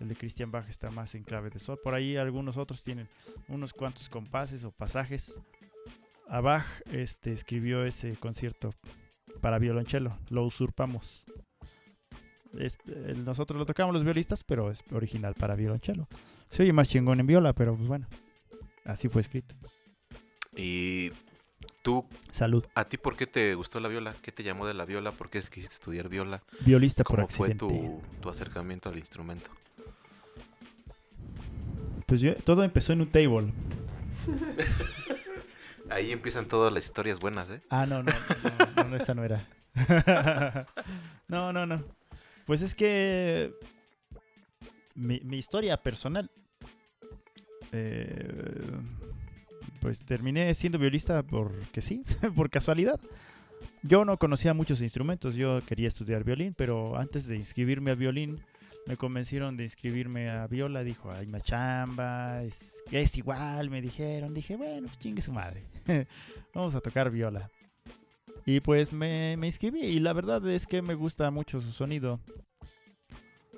[0.00, 1.78] El de Christian Bach está más en clave de sol.
[1.82, 3.08] Por ahí algunos otros tienen
[3.48, 5.38] unos cuantos compases o pasajes.
[6.28, 8.74] A Bach este, escribió ese concierto
[9.40, 10.16] para violonchelo.
[10.28, 11.24] Lo usurpamos.
[12.58, 16.08] Es- el- nosotros lo tocamos los violistas, pero es original para violonchelo.
[16.50, 18.06] Se oye más chingón en viola, pero pues bueno.
[18.84, 19.54] Así fue escrito.
[20.56, 21.10] Y
[21.82, 22.64] tú, Salud.
[22.74, 24.14] ¿a ti por qué te gustó la viola?
[24.22, 25.12] ¿Qué te llamó de la viola?
[25.12, 26.40] ¿Por qué quisiste estudiar viola?
[26.60, 28.00] Violista por ¿Cómo fue accidente.
[28.12, 29.50] tu, tu acercamiento al instrumento?
[32.16, 33.52] Pues yo- todo empezó en un table.
[35.90, 37.60] Ahí empiezan todas las historias buenas, ¿eh?
[37.68, 38.10] Ah, no, no,
[38.42, 39.46] no, no, no, esa no era.
[41.28, 41.84] no, no, no.
[42.46, 43.52] Pues es que
[44.94, 46.30] mi, mi historia personal,
[47.72, 48.32] eh,
[49.82, 52.02] pues terminé siendo violista porque sí,
[52.34, 52.98] por casualidad.
[53.82, 58.40] Yo no conocía muchos instrumentos, yo quería estudiar violín, pero antes de inscribirme a violín,
[58.86, 60.84] me convencieron de inscribirme a viola.
[60.84, 64.32] Dijo, hay más chamba, es, es igual, me dijeron.
[64.32, 65.62] Dije, bueno, pues chingue su madre.
[66.54, 67.50] Vamos a tocar viola.
[68.44, 72.20] Y pues me, me inscribí y la verdad es que me gusta mucho su sonido.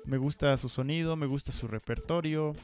[0.05, 2.55] Me gusta su sonido, me gusta su repertorio.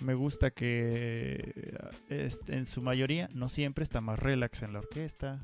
[0.00, 1.74] Me gusta que
[2.08, 5.40] en su mayoría, no siempre, está más relax en la orquesta.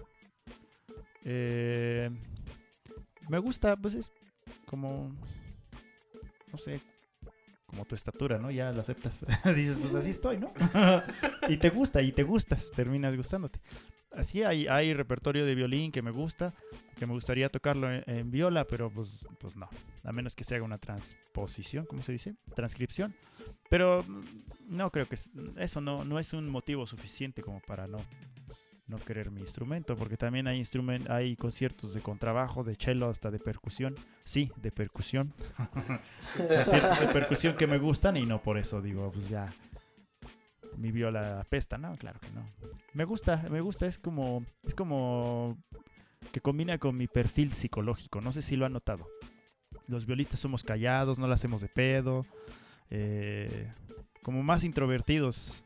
[1.24, 2.10] Eh,
[3.28, 4.12] me gusta, pues es
[4.66, 5.14] como,
[6.52, 6.80] no sé,
[7.66, 8.50] como tu estatura, ¿no?
[8.50, 9.24] Ya la aceptas.
[9.56, 10.52] Dices, pues así estoy, ¿no?
[11.48, 13.58] y te gusta, y te gustas, terminas gustándote.
[14.14, 16.52] Así hay, hay repertorio de violín que me gusta,
[16.98, 19.68] que me gustaría tocarlo en, en viola, pero pues, pues no.
[20.04, 22.34] A menos que se haga una transposición, ¿cómo se dice?
[22.54, 23.14] Transcripción.
[23.70, 24.22] Pero mm,
[24.76, 28.04] no creo que es- eso no, no es un motivo suficiente como para no,
[28.86, 33.30] no querer mi instrumento, porque también hay instrumen, hay conciertos de contrabajo, de cello, hasta
[33.30, 33.96] de percusión.
[34.24, 35.32] Sí, de percusión.
[36.36, 39.52] conciertos de percusión que me gustan y no por eso digo, pues ya
[40.76, 42.44] mi viola apesta, no, claro que no.
[42.94, 45.56] Me gusta, me gusta, es como es como
[46.32, 49.06] que combina con mi perfil psicológico, no sé si lo han notado.
[49.86, 52.24] Los violistas somos callados, no la hacemos de pedo,
[52.90, 53.70] eh,
[54.22, 55.64] como más introvertidos.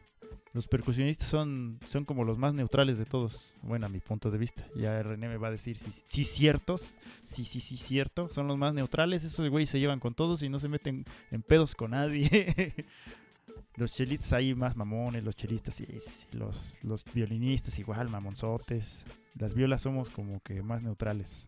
[0.52, 4.38] Los percusionistas son, son como los más neutrales de todos, bueno, a mi punto de
[4.38, 4.66] vista.
[4.74, 8.56] Ya René me va a decir si sí ciertos, sí, sí, sí cierto, son los
[8.56, 11.90] más neutrales, esos güeyes se llevan con todos y no se meten en pedos con
[11.90, 12.74] nadie.
[13.76, 19.04] los chelistas ahí más mamones, los chelistas, sí, sí, sí, los, los violinistas igual, mamonzotes.
[19.38, 21.46] Las violas somos como que más neutrales.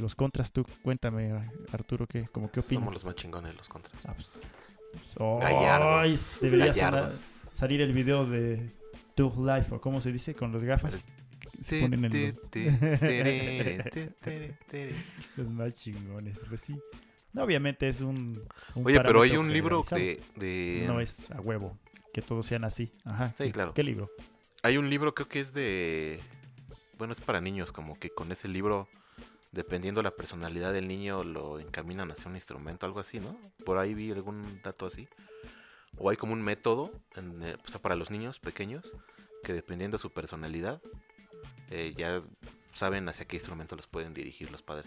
[0.00, 1.32] Los contras, tú, cuéntame,
[1.70, 2.82] Arturo, ¿qué, como qué opinas?
[2.82, 3.94] Somos los más chingones los contras.
[4.04, 4.28] Ah, pues,
[4.92, 5.88] pues, Gallardos.
[6.02, 6.18] ¡ay!
[6.40, 7.14] debería Gallardos.
[7.14, 8.70] sonar- salir el video de
[9.16, 11.08] Tug Life, o cómo se dice, con los gafas.
[11.60, 12.40] se ponen en los...
[15.36, 16.78] Los más chingones, pues sí.
[17.32, 18.42] No, obviamente es un.
[18.74, 21.78] un Oye, pero hay un libro de, de- No es a huevo
[22.12, 22.90] que todos sean así.
[23.04, 23.28] Ajá.
[23.38, 23.74] Sí, ¿qué- claro.
[23.74, 24.08] ¿Qué libro?
[24.62, 26.20] Hay un libro, creo que es de.
[26.96, 28.88] Bueno, es para niños, como que con ese libro,
[29.52, 33.36] dependiendo la personalidad del niño, lo encaminan hacia un instrumento, algo así, ¿no?
[33.64, 35.06] Por ahí vi algún dato así.
[35.98, 38.92] O hay como un método, en, eh, o sea, para los niños pequeños,
[39.42, 40.80] que dependiendo de su personalidad,
[41.70, 42.20] eh, ya
[42.74, 44.86] saben hacia qué instrumento los pueden dirigir los padres.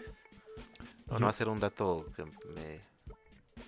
[1.06, 2.80] No, Yo- no va a ser un dato que me,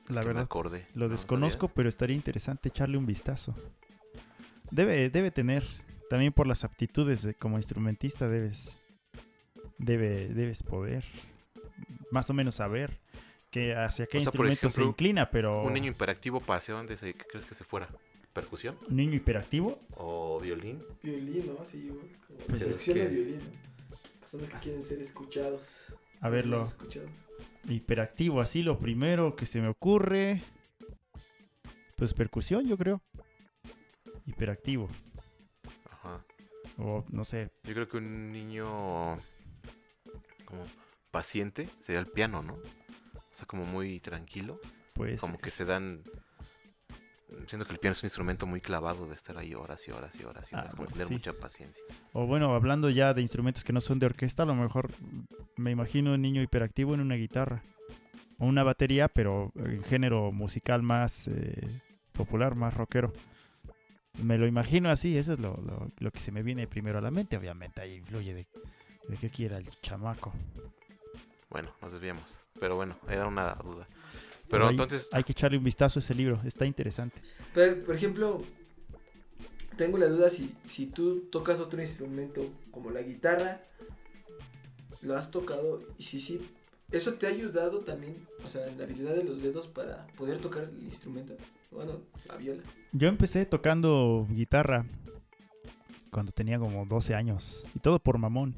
[0.09, 0.87] La que me verdad, acordé.
[0.94, 1.12] lo ¿no?
[1.12, 3.54] desconozco, pero estaría interesante echarle un vistazo.
[4.70, 5.64] Debe, debe tener.
[6.11, 8.70] También por las aptitudes de- como instrumentista debes.
[9.78, 11.04] debe, debes poder
[12.11, 13.00] más o menos saber
[13.54, 16.74] que hacia qué O sea, por instrumento se inclina, pero Un niño hiperactivo, ¿para hacia
[16.74, 17.88] dónde se, qué crees que se fuera?
[18.32, 18.76] ¿Percusión?
[18.88, 20.82] un niño hiperactivo, ¿O violín?
[21.04, 21.62] Violín, ¿no?
[21.62, 22.08] Así igual.
[22.48, 23.40] Pues es de violín.
[24.18, 25.94] Personas que quieren ser escuchados.
[26.20, 27.10] a verlo, Escuchados.
[27.68, 30.42] hiperactivo, así lo primero que se me ocurre,
[31.96, 33.02] pues percusión, yo creo.
[34.26, 34.88] Hiperactivo,
[35.92, 36.24] Ajá.
[36.78, 39.16] o no sé, Yo creo que un niño
[40.44, 40.66] como
[41.12, 42.58] paciente sería el piano, ¿no?
[43.46, 44.61] Como muy tranquilo.
[44.94, 46.02] pues Como que se dan...
[47.48, 50.14] Siento que el piano es un instrumento muy clavado de estar ahí horas y horas
[50.20, 50.70] y horas y Ah, horas.
[50.70, 51.14] como bueno, tener sí.
[51.14, 51.83] mucha paciencia.
[52.12, 54.92] O bueno, hablando ya de instrumentos que no son de orquesta, a lo mejor
[55.57, 57.61] me imagino un niño hiperactivo en una guitarra.
[58.38, 61.66] O una batería, pero en género musical más eh,
[62.12, 63.12] popular, más rockero.
[64.22, 67.02] Me lo imagino así, eso es lo, lo- lo que se me viene primero a
[67.02, 67.37] la mente.
[67.37, 68.46] Obviamente ahí influye de,
[69.09, 70.33] de qué quiera el chamaco.
[71.50, 72.24] Bueno, nos desviamos.
[72.58, 73.86] Pero bueno, era una duda.
[73.86, 75.08] Pero Pero ahí entonces...
[75.12, 77.20] Hay que echarle un vistazo a ese libro, está interesante.
[77.52, 78.42] Pero, por ejemplo,
[79.76, 83.60] tengo la duda si, si tú tocas otro instrumento como la guitarra,
[85.02, 86.40] lo has tocado y si sí,
[86.92, 88.14] ¿eso te ha ayudado también,
[88.44, 91.36] o sea, en la habilidad de los dedos para poder tocar el instrumento?
[91.72, 92.62] Bueno, la viola.
[92.92, 94.86] Yo empecé tocando guitarra
[96.10, 97.66] cuando tenía como 12 años.
[97.74, 98.54] Y todo por mamón.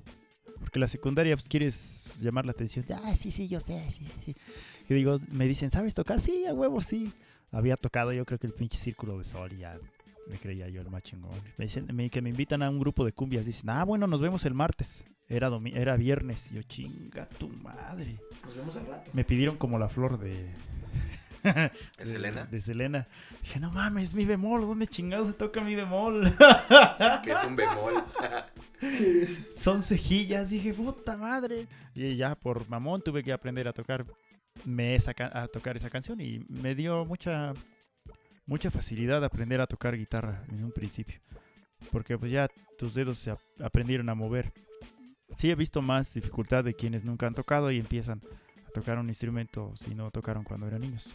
[0.60, 2.84] Porque la secundaria, pues quieres llamar la atención.
[3.04, 4.36] Ah, sí, sí, yo sé, sí, sí, sí.
[4.88, 6.20] Y digo, me dicen, ¿sabes tocar?
[6.20, 7.12] Sí, a huevo, sí.
[7.52, 9.78] Había tocado yo creo que el pinche círculo de sol y ya
[10.28, 11.40] me creía yo el más chingón.
[11.58, 13.46] Me dicen me- que me invitan a un grupo de cumbias.
[13.46, 15.04] Dicen, ah, bueno, nos vemos el martes.
[15.28, 16.50] Era, domi- era viernes.
[16.50, 18.18] Yo, chinga tu madre.
[18.44, 19.10] Nos vemos al rato.
[19.14, 20.50] Me pidieron como la flor de...
[21.98, 22.44] ¿Es Selena?
[22.50, 23.06] De Selena.
[23.42, 26.32] Dije, no mames, mi bemol, ¿dónde chingados se toca mi bemol?
[27.22, 27.94] Que es un bemol.
[29.54, 31.66] Son cejillas, dije, puta madre.
[31.94, 34.04] Y ya por mamón tuve que aprender a tocar
[34.64, 37.52] me esa a tocar esa canción y me dio mucha
[38.46, 41.20] mucha facilidad aprender a tocar guitarra en un principio.
[41.90, 44.52] Porque pues ya tus dedos se ap- aprendieron a mover.
[45.36, 48.22] Sí he visto más dificultad de quienes nunca han tocado y empiezan
[48.66, 51.06] a tocar un instrumento si no tocaron cuando eran niños.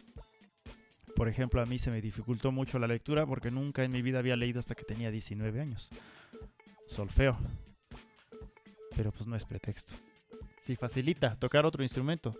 [1.16, 4.20] Por ejemplo, a mí se me dificultó mucho la lectura porque nunca en mi vida
[4.20, 5.90] había leído hasta que tenía 19 años.
[6.92, 7.38] Solfeo.
[8.96, 9.94] Pero pues no es pretexto.
[10.64, 12.36] Si facilita tocar otro instrumento.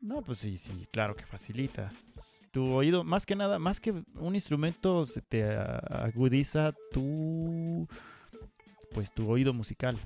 [0.00, 1.90] No, pues sí, sí, claro que facilita.
[2.52, 7.86] Tu oído, más que nada, más que un instrumento, se te agudiza tu,
[8.92, 9.98] pues tu oído musical,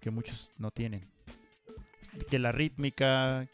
[0.00, 1.00] que muchos no tienen.
[2.30, 3.46] Que la rítmica,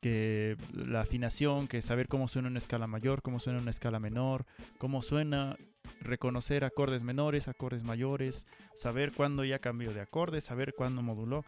[0.00, 4.44] que la afinación, que saber cómo suena una escala mayor, cómo suena una escala menor,
[4.78, 5.56] cómo suena
[6.00, 11.44] reconocer acordes menores, acordes mayores, saber cuándo ya cambió de acorde, saber cuándo moduló.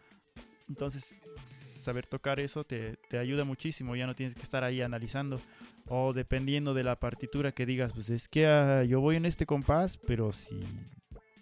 [0.69, 5.41] Entonces, saber tocar eso te, te ayuda muchísimo, ya no tienes que estar ahí analizando.
[5.89, 9.47] O dependiendo de la partitura que digas, pues es que ah, yo voy en este
[9.47, 10.61] compás, pero si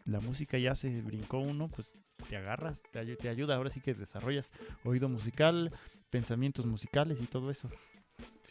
[0.04, 3.94] la música ya se brincó uno, pues te agarras, te, te ayuda, ahora sí que
[3.94, 4.52] desarrollas
[4.84, 5.72] oído musical,
[6.10, 7.70] pensamientos musicales y todo eso.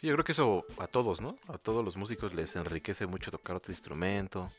[0.04, 1.38] Sí, yo creo que eso a todos, ¿no?
[1.48, 4.50] A todos los músicos les enriquece mucho tocar otro instrumento,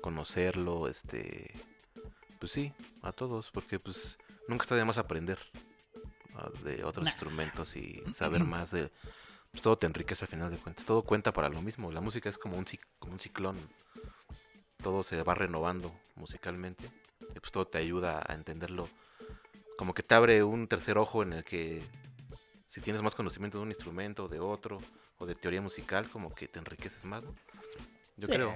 [0.00, 1.52] conocerlo, este...
[2.40, 2.72] Pues sí,
[3.02, 5.38] a todos, porque pues nunca está de más aprender
[6.36, 7.10] ah, de otros Nah.
[7.10, 8.90] instrumentos y saber más de...
[9.50, 12.30] Pues todo te enriquece al final de cuentas, todo cuenta para lo mismo, la música
[12.30, 12.64] es como un,
[12.98, 13.58] como un ciclón,
[14.82, 16.90] todo se va renovando musicalmente
[17.36, 18.88] y pues todo te ayuda a entenderlo,
[19.76, 21.86] como que te abre un tercer ojo en el que
[22.74, 24.80] si tienes más conocimiento de un instrumento, de otro,
[25.18, 27.32] o de teoría musical, como que te enriqueces más, ¿no?
[28.16, 28.32] Yo Sí.
[28.32, 28.52] creo.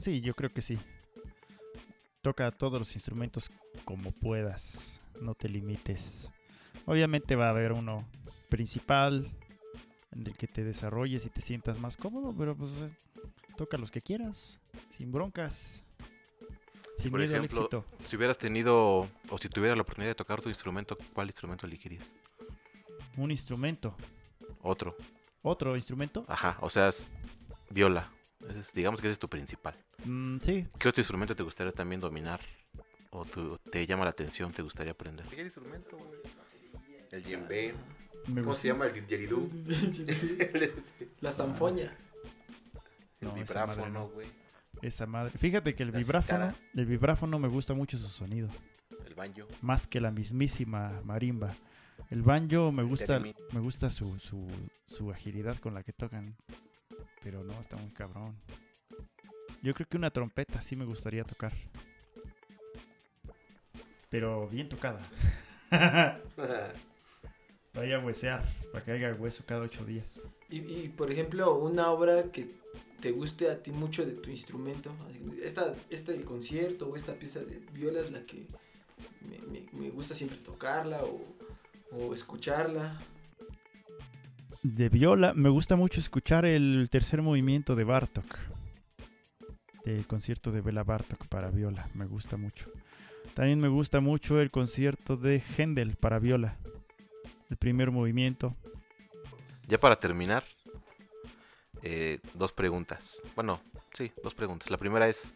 [0.00, 0.78] Sí, yo creo que sí.
[2.22, 3.50] Toca todos los instrumentos
[3.84, 6.30] como puedas, no te limites.
[6.86, 8.08] Obviamente va a haber uno
[8.48, 9.30] principal
[10.12, 12.70] en el que te desarrolles y te sientas más cómodo, pero pues
[13.58, 14.58] toca los que quieras,
[14.96, 15.84] sin broncas,
[16.96, 17.84] sin Por miedo ejemplo, al éxito.
[18.08, 22.06] Si hubieras tenido, o si tuvieras la oportunidad de tocar tu instrumento, ¿cuál instrumento elegirías?
[23.16, 23.96] Un instrumento,
[24.62, 24.96] Otro.
[25.42, 27.06] otro instrumento, Ajá, o sea, es
[27.70, 28.10] viola.
[28.48, 29.74] Es- digamos que ese es tu principal.
[30.04, 32.40] Mm, sí, ¿Qué otro instrumento te gustaría también dominar?
[33.10, 35.24] ¿O tu- te llama la atención, te gustaría aprender?
[35.26, 36.20] ¿Qué instrumento, güey?
[37.12, 37.74] El djembe.
[38.26, 38.66] me gusta.
[38.68, 39.46] llama el didgeridoo?
[41.20, 41.96] La zanfoña.
[43.20, 44.08] El No, esa madre vibráfono, no.
[44.08, 44.26] güey.
[44.82, 45.38] Esa madre.
[45.38, 48.48] Fíjate que el La vibráfono, el vibráfono me gusta mucho su sonido.
[49.06, 49.46] El banjo.
[49.62, 51.54] más que la mismísima marimba.
[52.10, 53.18] El banjo me El gusta,
[53.52, 54.46] me gusta su, su,
[54.86, 56.36] su agilidad con la que tocan,
[57.22, 58.36] pero no, está muy cabrón.
[59.62, 61.52] Yo creo que una trompeta sí me gustaría tocar.
[64.10, 65.00] pero bien tocada.
[67.74, 70.22] Vaya a huesear, para que haya hueso cada ocho días.
[70.48, 72.46] Y, y, por ejemplo, una obra que
[73.00, 74.92] te guste a ti mucho de tu instrumento,
[75.42, 78.46] esta, este concierto o esta pieza de viola es la que
[79.28, 81.20] me, me- me gusta siempre tocarla o,
[81.94, 82.98] o escucharla.
[84.62, 88.24] De viola, me gusta mucho escuchar el tercer movimiento de Bartok.
[89.84, 92.70] El concierto de Bela Bartok para viola, me gusta mucho.
[93.34, 96.56] También me gusta mucho el concierto de Händel para viola.
[97.50, 98.54] El primer movimiento.
[99.68, 100.44] Ya para terminar,
[101.82, 103.20] eh, dos preguntas.
[103.34, 103.60] Bueno,
[103.92, 104.70] sí, dos preguntas.
[104.70, 105.28] La primera es,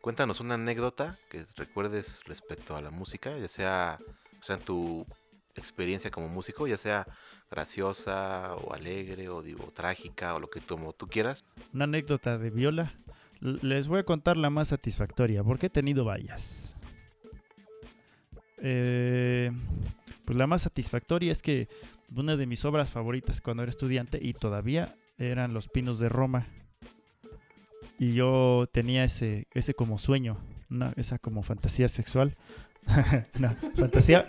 [0.00, 3.98] cuéntanos una anécdota que recuerdes respecto a la música, ya sea,
[4.40, 5.06] o sea, en tu
[5.54, 7.06] experiencia como músico, ya sea
[7.50, 11.44] graciosa o alegre o digo trágica o lo que tú, tú quieras.
[11.72, 12.92] Una anécdota de viola.
[13.40, 16.76] Les voy a contar la más satisfactoria, porque he tenido varias.
[18.58, 19.50] Eh,
[20.24, 21.68] pues la más satisfactoria es que
[22.14, 26.46] una de mis obras favoritas cuando era estudiante y todavía eran Los Pinos de Roma.
[27.98, 30.38] Y yo tenía ese, ese como sueño,
[30.96, 32.32] esa como fantasía sexual.
[33.76, 34.26] fantasía...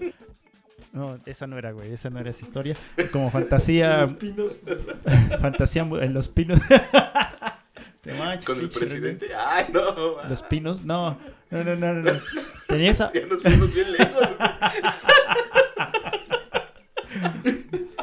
[0.93, 2.77] No, esa no era, güey, esa no era esa historia.
[3.11, 4.01] Como fantasía...
[4.01, 4.61] Los pinos.
[5.41, 6.59] fantasía en Los Pinos.
[8.01, 10.29] Te manches, Con el presidente, ay no, René.
[10.29, 11.17] Los Pinos, no,
[11.49, 12.01] no, no, no, no.
[12.01, 12.19] no.
[12.67, 14.29] Tenía esa, ya nos fuimos bien lejos.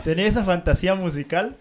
[0.02, 1.58] tenía esa fantasía musical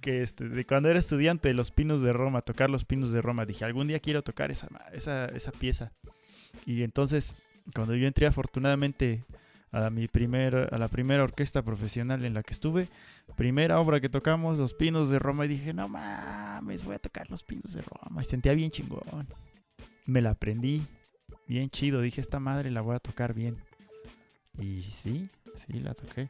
[0.00, 3.22] que este, de cuando era estudiante de Los Pinos de Roma, tocar Los Pinos de
[3.22, 5.92] Roma, dije, algún día quiero tocar esa, esa, esa pieza.
[6.66, 7.36] Y entonces,
[7.74, 9.22] cuando yo entré afortunadamente
[9.74, 12.88] a mi primer, a la primera orquesta profesional en la que estuve,
[13.36, 17.28] primera obra que tocamos, Los Pinos de Roma, y dije, no mames, voy a tocar
[17.28, 18.22] Los Pinos de Roma.
[18.22, 19.26] Y sentía bien chingón.
[20.06, 20.86] Me la aprendí,
[21.48, 23.56] bien chido, dije, esta madre la voy a tocar bien.
[24.60, 26.28] Y sí, sí, la toqué.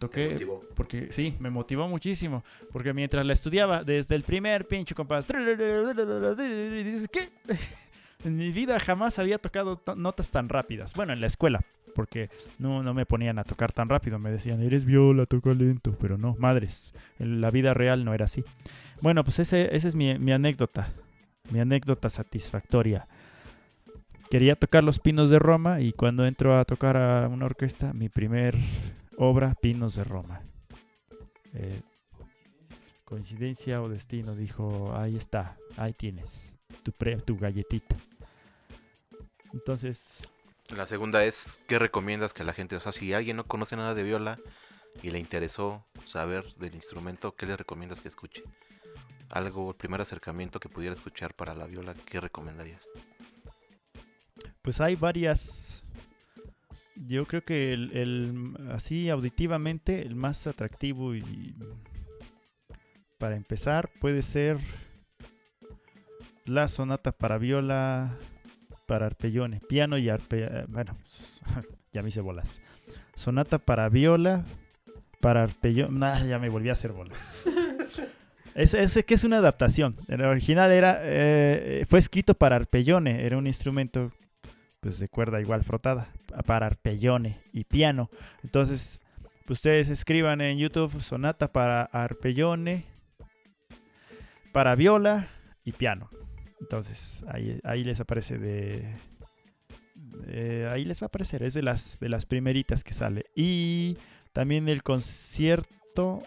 [0.00, 2.42] Toqué, porque sí, me motivó muchísimo.
[2.72, 7.28] Porque mientras la estudiaba, desde el primer pinche compás, dices, ¿qué?
[8.24, 10.94] En mi vida jamás había tocado to- notas tan rápidas.
[10.94, 11.60] Bueno, en la escuela,
[11.94, 14.18] porque no, no me ponían a tocar tan rápido.
[14.18, 15.96] Me decían, eres viola, toca lento.
[16.00, 18.44] Pero no, madres, en la vida real no era así.
[19.00, 20.92] Bueno, pues ese, esa es mi, mi anécdota.
[21.50, 23.08] Mi anécdota satisfactoria.
[24.30, 28.08] Quería tocar Los Pinos de Roma y cuando entro a tocar a una orquesta, mi
[28.08, 28.54] primer
[29.16, 30.40] obra, Pinos de Roma.
[31.54, 31.80] Eh,
[33.04, 37.96] coincidencia o destino, dijo, ahí está, ahí tienes, tu, pre- tu galletita.
[39.52, 40.26] Entonces,
[40.68, 43.94] La segunda es, ¿qué recomiendas que la gente, o sea, si alguien no conoce nada
[43.94, 44.38] de viola
[45.02, 48.42] y le interesó saber del instrumento, ¿qué le recomiendas que escuche?
[49.30, 52.82] Algo, el primer acercamiento que pudiera escuchar para la viola, ¿qué recomendarías?
[54.62, 55.82] pues hay varias...
[57.06, 61.54] Yo creo que el, el- así auditivamente el más atractivo y
[63.18, 64.58] para empezar puede ser
[66.50, 68.16] la sonata para viola
[68.86, 70.92] para arpellone, piano y arpe, bueno,
[71.92, 72.60] ya me hice bolas.
[73.14, 74.44] Sonata para viola
[75.20, 77.18] para arpellone, nah, ya me volví a hacer bolas.
[78.52, 79.94] Ese, ese que es una adaptación.
[80.08, 84.10] El original era eh, fue escrito para arpellone, era un instrumento
[84.80, 86.08] pues de cuerda igual frotada
[86.46, 88.10] para arpellone y piano.
[88.42, 89.04] Entonces,
[89.48, 92.86] ustedes escriban en YouTube sonata para arpellone,
[94.52, 95.28] para viola
[95.64, 96.10] y piano.
[96.60, 98.94] Entonces, ahí, ahí les aparece de,
[100.26, 103.24] de- ahí les va a aparecer, es de las de las primeritas que sale.
[103.34, 103.96] Y
[104.32, 106.22] también el concierto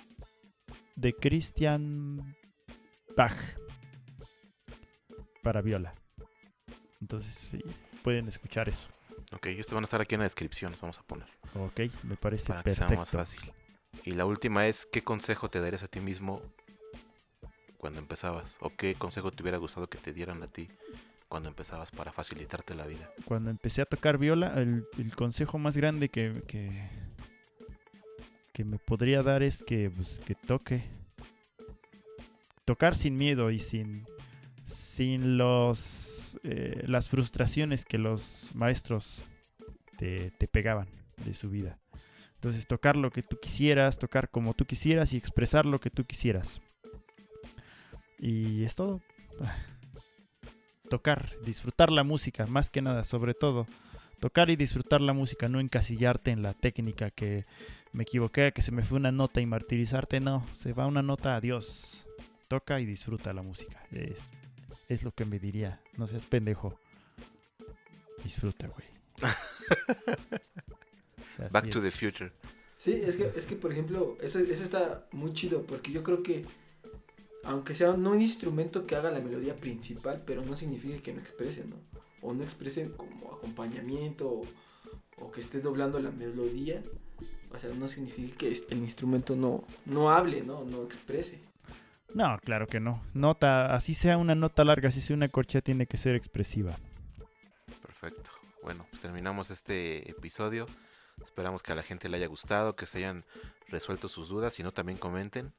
[0.95, 2.35] de Christian
[3.15, 3.37] Bach
[5.41, 5.91] para viola.
[7.01, 7.59] Entonces, sí,
[8.03, 8.89] pueden escuchar eso.
[9.33, 12.15] Ok, estos van a estar aquí en la descripción, los vamos a poner, Ok, me
[12.15, 13.01] parece para que sea perfecto.
[13.01, 13.51] más fácil.
[14.05, 16.41] Y la última es, ¿qué consejo te darías a ti mismo
[17.83, 18.55] cuando empezabas?
[18.61, 20.69] ¿O qué consejo te hubiera gustado que te dieran a ti
[21.27, 23.11] cuando empezabas para facilitarte la vida?
[23.25, 24.85] Cuando empecé a tocar viola, el,
[25.17, 26.71] consejo más grande que, que,
[28.53, 30.85] que me podría dar es que, pues, que toque.
[32.63, 34.07] Tocar sin miedo y sin,
[34.63, 39.25] sin los, eh, las frustraciones que los maestros
[39.97, 41.77] te, te pegaban de su vida.
[42.35, 46.05] Entonces tocar lo que tú quisieras, tocar como tú quisieras y expresar lo que tú
[46.05, 46.61] quisieras.
[48.23, 49.01] Y es todo.
[50.89, 53.67] Tocar, disfrutar la música, más que nada, sobre todo.
[54.21, 57.43] Tocar y disfrutar la música, no encasillarte en la técnica que
[57.91, 61.35] me equivoqué, que se me fue una nota y martirizarte, no, se va una nota,
[61.35, 62.05] adiós.
[62.47, 63.83] Toca y disfruta la música.
[63.91, 64.31] Es,
[64.87, 66.79] es lo que me diría, no seas pendejo.
[68.23, 68.87] Disfruta, güey.
[71.33, 72.31] O sea, Back to the future.
[72.77, 76.21] Sí, es que, es que por ejemplo, eso, eso está muy chido porque yo creo
[76.21, 76.45] que
[77.43, 81.19] aunque sea no un instrumento que haga la melodía principal, pero no significa que no
[81.19, 81.75] exprese, ¿no?
[82.21, 84.47] O no exprese como acompañamiento o,
[85.17, 86.81] o que esté doblando la melodía.
[87.53, 90.63] O sea, no significa que el instrumento no, no hable, ¿no?
[90.63, 91.39] No exprese.
[92.13, 93.03] No, claro que no.
[93.13, 96.77] Nota, así sea una nota larga, así sea una corchea, tiene que ser expresiva.
[97.81, 98.29] Perfecto.
[98.61, 100.67] Bueno, pues terminamos este episodio.
[101.23, 103.23] Esperamos que a la gente le haya gustado, que se hayan
[103.67, 104.53] resuelto sus dudas.
[104.53, 105.53] Si no, también comenten.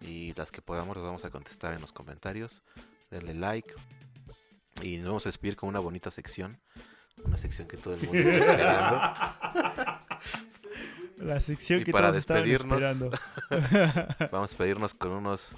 [0.00, 2.62] Y las que podamos las vamos a contestar en los comentarios.
[3.10, 3.74] Denle like.
[4.82, 6.56] Y nos vamos a despedir con una bonita sección.
[7.24, 9.00] Una sección que todo el mundo está esperando.
[11.18, 13.10] La sección Y que para todos despedirnos, esperando.
[14.30, 15.52] Vamos a despedirnos con unos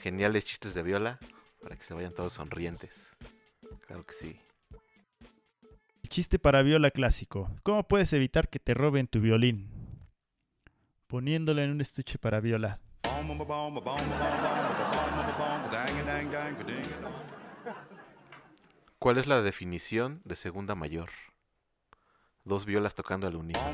[0.00, 1.18] geniales chistes de viola.
[1.60, 3.10] Para que se vayan todos sonrientes.
[3.86, 4.40] Claro que sí.
[6.04, 7.50] El chiste para viola clásico.
[7.64, 9.68] ¿Cómo puedes evitar que te roben tu violín?
[11.08, 12.80] Poniéndolo en un estuche para viola.
[18.98, 21.10] ¿Cuál es la definición de segunda mayor?
[22.44, 23.66] Dos violas tocando al unísono.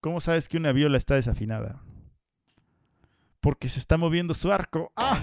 [0.00, 1.80] ¿Cómo sabes que una viola está desafinada?
[3.40, 4.92] Porque se está moviendo su arco.
[4.96, 5.20] ¡Ah!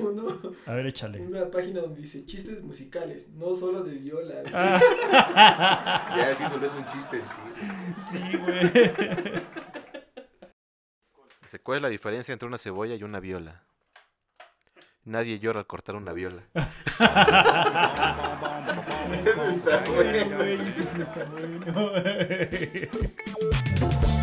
[0.00, 0.26] Uno,
[0.66, 1.20] A ver, échale.
[1.20, 4.42] una página donde dice chistes musicales, no solo de viola.
[6.16, 7.24] Ya el título es un chiste en
[8.02, 8.18] sí.
[8.30, 8.70] Sí, güey.
[11.62, 13.62] ¿Cuál es la diferencia entre una cebolla y una viola?
[15.04, 16.42] Nadie llora al cortar una viola.
[19.86, 21.92] Güey, güey, ese sí está bueno.